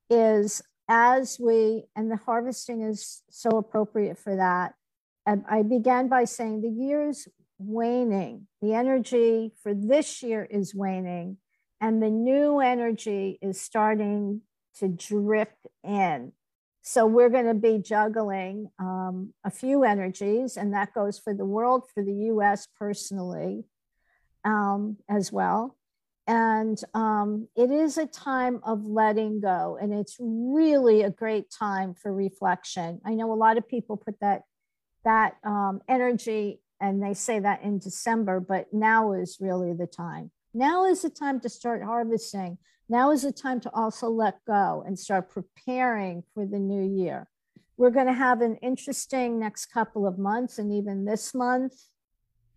is 0.09 0.63
as 0.89 1.39
we, 1.41 1.87
and 1.97 2.09
the 2.09 2.19
harvesting 2.19 2.83
is 2.83 3.23
so 3.31 3.51
appropriate 3.51 4.19
for 4.19 4.37
that. 4.37 4.75
I 5.27 5.63
began 5.63 6.09
by 6.09 6.25
saying 6.25 6.61
the 6.61 6.69
year's 6.69 7.27
waning, 7.59 8.47
the 8.61 8.75
energy 8.75 9.55
for 9.63 9.73
this 9.75 10.23
year 10.23 10.47
is 10.49 10.75
waning, 10.75 11.39
and 11.81 12.03
the 12.03 12.11
new 12.11 12.61
energy 12.61 13.39
is 13.41 13.61
starting 13.61 14.43
to 14.79 14.89
drip 14.89 15.53
in. 15.83 16.33
So 16.83 17.07
we're 17.07 17.31
going 17.31 17.47
to 17.47 17.55
be 17.55 17.79
juggling 17.79 18.69
um, 18.79 19.33
a 19.43 19.51
few 19.51 19.85
energies, 19.85 20.57
and 20.57 20.75
that 20.75 20.93
goes 20.93 21.19
for 21.19 21.33
the 21.33 21.47
world, 21.47 21.85
for 21.95 22.05
the 22.05 22.13
US 22.33 22.69
personally 22.79 23.65
um, 24.45 24.99
as 25.09 25.33
well. 25.33 25.77
And 26.27 26.79
um, 26.95 27.49
it 27.57 27.71
is 27.71 27.99
a 27.99 28.07
time 28.07 28.61
of 28.65 28.87
letting 28.87 29.41
go, 29.41 29.79
and 29.81 29.93
it's 29.93 30.17
really 30.19 31.03
a 31.03 31.11
great 31.11 31.51
time 31.51 31.95
for 31.95 32.13
reflection. 32.13 33.01
I 33.05 33.15
know 33.15 33.33
a 33.33 33.35
lot 33.35 33.59
of 33.59 33.69
people 33.69 33.97
put 33.97 34.21
that 34.21 34.43
that 35.05 35.37
um, 35.45 35.81
energy, 35.87 36.61
and 36.81 37.03
they 37.03 37.13
say 37.13 37.39
that 37.39 37.63
in 37.63 37.79
December, 37.79 38.41
but 38.41 38.73
now 38.73 39.13
is 39.13 39.37
really 39.39 39.75
the 39.75 39.87
time. 39.87 40.31
Now 40.55 40.87
is 40.87 41.03
the 41.03 41.11
time 41.11 41.41
to 41.41 41.49
start 41.49 41.83
harvesting. 41.83 42.57
Now 42.89 43.11
is 43.13 43.23
the 43.23 43.33
time 43.33 43.61
to 43.61 43.71
also 43.75 44.09
let 44.09 44.45
go 44.47 44.85
and 44.87 44.99
start 44.99 45.31
preparing 45.31 46.23
for 46.35 46.45
the 46.45 46.59
new 46.59 46.83
year. 46.83 47.29
We're 47.77 47.91
going 47.91 48.07
to 48.07 48.13
have 48.13 48.41
an 48.41 48.57
interesting 48.57 49.39
next 49.39 49.67
couple 49.67 50.07
of 50.07 50.19
months, 50.19 50.59
and 50.59 50.73
even 50.73 51.05
this 51.05 51.35
month 51.35 51.75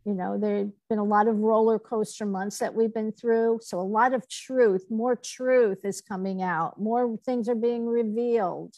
you 0.07 0.13
know, 0.13 0.37
there 0.37 0.59
have 0.59 0.71
been 0.89 0.99
a 0.99 1.03
lot 1.03 1.27
of 1.27 1.39
roller 1.39 1.77
coaster 1.77 2.25
months 2.25 2.59
that 2.59 2.73
we've 2.73 2.93
been 2.93 3.11
through. 3.11 3.59
So 3.61 3.77
a 3.77 3.81
lot 3.81 4.13
of 4.13 4.29
truth, 4.29 4.85
more 4.89 5.17
truth 5.17 5.83
is 5.83 5.99
coming 5.99 6.41
out, 6.41 6.79
more 6.79 7.17
things 7.25 7.49
are 7.49 7.55
being 7.55 7.85
revealed. 7.85 8.73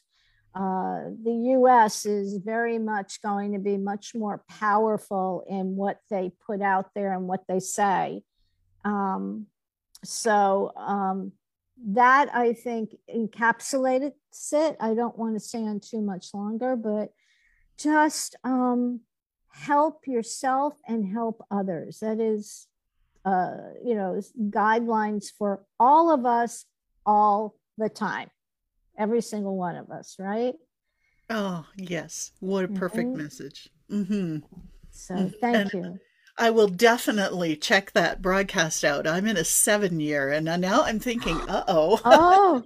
Uh, 0.55 1.11
the 1.23 1.51
US 1.51 2.07
is 2.07 2.37
very 2.37 2.79
much 2.79 3.21
going 3.21 3.53
to 3.53 3.59
be 3.59 3.77
much 3.77 4.15
more 4.15 4.43
powerful 4.49 5.45
in 5.47 5.75
what 5.75 5.99
they 6.09 6.31
put 6.47 6.63
out 6.63 6.89
there 6.95 7.13
and 7.13 7.27
what 7.27 7.43
they 7.47 7.59
say. 7.59 8.23
Um, 8.83 9.45
so 10.03 10.71
um, 10.75 11.31
that 11.87 12.33
I 12.33 12.53
think 12.53 12.95
encapsulated 13.13 14.11
it. 14.53 14.77
I 14.79 14.93
don't 14.93 15.17
want 15.17 15.35
to 15.35 15.39
stay 15.39 15.59
on 15.59 15.79
too 15.79 16.01
much 16.01 16.33
longer, 16.33 16.75
but 16.75 17.09
just 17.77 18.35
um, 18.43 19.01
help 19.49 20.07
yourself 20.07 20.73
and 20.87 21.05
help 21.11 21.45
others. 21.49 21.99
That 21.99 22.19
is, 22.19 22.67
uh, 23.25 23.55
you 23.83 23.95
know, 23.95 24.21
guidelines 24.49 25.27
for 25.37 25.63
all 25.79 26.11
of 26.11 26.25
us 26.25 26.65
all 27.05 27.55
the 27.77 27.89
time, 27.89 28.29
every 28.97 29.21
single 29.21 29.57
one 29.57 29.75
of 29.75 29.89
us, 29.89 30.17
right? 30.19 30.55
Oh, 31.29 31.65
yes. 31.77 32.31
What 32.39 32.65
a 32.65 32.69
perfect 32.69 33.09
mm-hmm. 33.09 33.23
message. 33.23 33.69
Mm-hmm. 33.89 34.37
So 34.91 35.31
thank 35.39 35.73
and, 35.73 35.73
you. 35.73 35.99
I 36.39 36.51
will 36.51 36.69
definitely 36.69 37.57
check 37.57 37.91
that 37.91 38.21
broadcast 38.21 38.85
out. 38.85 39.05
I'm 39.05 39.27
in 39.27 39.35
a 39.35 39.43
seven 39.43 39.99
year, 39.99 40.29
and 40.29 40.45
now 40.45 40.83
I'm 40.83 40.97
thinking, 40.97 41.35
uh 41.49 41.65
oh. 41.67 41.99
oh, 42.05 42.63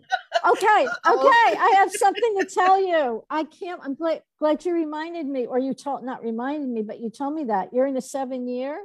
okay, 0.52 0.88
okay. 1.12 1.58
I 1.60 1.74
have 1.78 1.92
something 1.92 2.36
to 2.40 2.46
tell 2.46 2.80
you. 2.80 3.24
I 3.32 3.46
can't. 3.46 3.82
I'm 3.84 3.96
glad, 3.96 4.22
glad 4.38 4.64
you 4.64 4.74
reminded 4.74 5.26
me, 5.26 5.48
or 5.48 5.58
you 5.58 5.74
told 5.74 6.04
not 6.04 6.24
reminded 6.24 6.70
me, 6.70 6.84
but 6.84 7.00
you 7.00 7.10
told 7.10 7.34
me 7.34 7.46
that 7.46 7.74
you're 7.74 7.88
in 7.88 7.98
a 7.98 8.02
seven 8.02 8.48
year. 8.48 8.80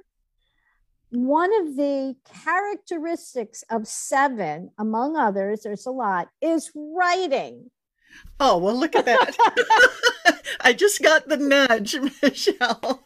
One 1.10 1.50
of 1.60 1.76
the 1.76 2.16
characteristics 2.44 3.64
of 3.70 3.86
seven, 3.86 4.70
among 4.78 5.16
others, 5.16 5.62
there's 5.62 5.86
a 5.86 5.90
lot, 5.90 6.28
is 6.40 6.70
writing. 6.74 7.70
Oh 8.40 8.56
well, 8.56 8.74
look 8.74 8.96
at 8.96 9.04
that. 9.04 10.42
I 10.62 10.72
just 10.72 11.02
got 11.02 11.28
the 11.28 11.36
nudge, 11.36 11.94
Michele. 12.22 13.02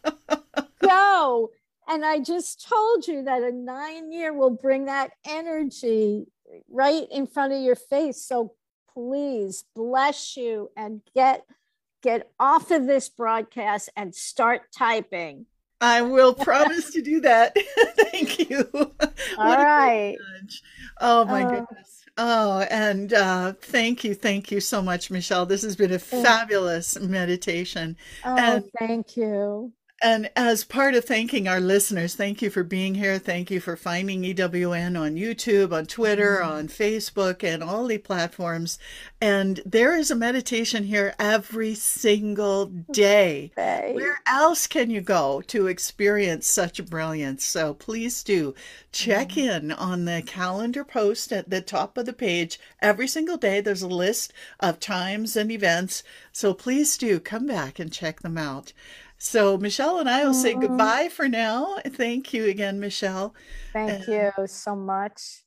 Go 0.80 1.50
and 1.88 2.04
I 2.04 2.20
just 2.20 2.66
told 2.66 3.06
you 3.06 3.22
that 3.24 3.42
a 3.42 3.52
nine 3.52 4.12
year 4.12 4.32
will 4.32 4.50
bring 4.50 4.86
that 4.86 5.12
energy 5.26 6.26
right 6.68 7.06
in 7.10 7.26
front 7.26 7.52
of 7.52 7.60
your 7.60 7.76
face. 7.76 8.22
So 8.22 8.54
please 8.92 9.64
bless 9.74 10.36
you 10.36 10.70
and 10.76 11.00
get 11.14 11.44
get 12.02 12.30
off 12.38 12.70
of 12.70 12.86
this 12.86 13.08
broadcast 13.08 13.88
and 13.96 14.14
start 14.14 14.62
typing. 14.76 15.46
I 15.80 16.02
will 16.02 16.34
promise 16.44 16.90
to 16.92 17.02
do 17.02 17.20
that. 17.20 17.56
Thank 18.12 18.50
you. 18.50 18.68
All 19.38 19.56
right. 19.56 20.16
Oh 21.00 21.24
my 21.24 21.42
uh, 21.42 21.48
goodness. 21.48 22.04
Oh, 22.18 22.60
and 22.70 23.12
uh, 23.14 23.54
thank 23.58 24.04
you, 24.04 24.14
thank 24.14 24.50
you 24.50 24.60
so 24.60 24.82
much, 24.82 25.10
Michele. 25.10 25.46
This 25.46 25.62
has 25.62 25.76
been 25.76 25.92
a 25.92 25.98
fabulous 25.98 27.00
meditation. 27.00 27.96
Oh, 28.24 28.36
and 28.36 28.64
thank 28.78 29.16
you. 29.16 29.72
And 30.04 30.30
as 30.34 30.64
part 30.64 30.96
of 30.96 31.04
thanking 31.04 31.46
our 31.46 31.60
listeners, 31.60 32.16
thank 32.16 32.42
you 32.42 32.50
for 32.50 32.64
being 32.64 32.96
here. 32.96 33.20
Thank 33.20 33.52
you 33.52 33.60
for 33.60 33.76
finding 33.76 34.22
EWN 34.22 35.00
on 35.00 35.14
YouTube, 35.14 35.72
on 35.72 35.86
Twitter, 35.86 36.40
mm-hmm. 36.42 36.50
on 36.50 36.68
Facebook, 36.68 37.44
and 37.44 37.62
all 37.62 37.86
the 37.86 37.98
platforms. 37.98 38.80
And 39.20 39.60
there 39.64 39.96
is 39.96 40.10
a 40.10 40.16
meditation 40.16 40.82
here 40.84 41.14
every 41.20 41.76
single 41.76 42.66
day. 42.66 43.52
Where 43.56 44.20
else 44.26 44.66
can 44.66 44.90
you 44.90 45.00
go 45.00 45.40
to 45.42 45.68
experience 45.68 46.48
such 46.48 46.84
brilliance? 46.84 47.44
So 47.44 47.72
please 47.72 48.24
do 48.24 48.56
check 48.90 49.28
mm-hmm. 49.30 49.66
in 49.66 49.72
on 49.72 50.04
the 50.06 50.24
calendar 50.26 50.84
post 50.84 51.30
at 51.32 51.48
the 51.48 51.60
top 51.60 51.96
of 51.96 52.06
the 52.06 52.12
page 52.12 52.58
every 52.80 53.06
single 53.06 53.36
day. 53.36 53.60
There's 53.60 53.82
a 53.82 53.88
list 53.88 54.32
of 54.58 54.80
times 54.80 55.36
and 55.36 55.52
events. 55.52 56.02
So 56.32 56.54
please 56.54 56.98
do 56.98 57.20
come 57.20 57.46
back 57.46 57.78
and 57.78 57.92
check 57.92 58.22
them 58.22 58.36
out. 58.36 58.72
So 59.24 59.56
Michele 59.56 60.00
and 60.00 60.10
I 60.10 60.24
will 60.24 60.34
say 60.34 60.52
goodbye 60.54 61.08
for 61.08 61.28
now. 61.28 61.78
Thank 61.86 62.34
you 62.34 62.46
again, 62.46 62.80
Michele. 62.80 63.32
Thank 63.72 64.08
and 64.08 64.08
you 64.08 64.46
so 64.48 64.74
much. 64.74 65.44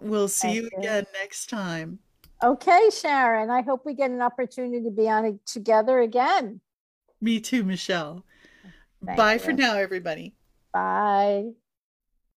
We'll 0.00 0.26
see 0.26 0.50
you, 0.50 0.62
you 0.62 0.70
again 0.78 1.06
next 1.12 1.48
time. 1.48 2.00
Okay, 2.42 2.90
Sharon. 2.92 3.50
I 3.50 3.62
hope 3.62 3.86
we 3.86 3.94
get 3.94 4.10
an 4.10 4.20
opportunity 4.20 4.82
to 4.82 4.90
be 4.90 5.08
on 5.08 5.24
it 5.26 5.46
together 5.46 6.00
again. 6.00 6.60
Me 7.20 7.38
too, 7.38 7.62
Michele. 7.62 8.24
Thank 9.06 9.16
Bye 9.16 9.34
you. 9.34 9.38
for 9.38 9.52
now, 9.52 9.76
everybody. 9.76 10.34
Bye. 10.72 11.52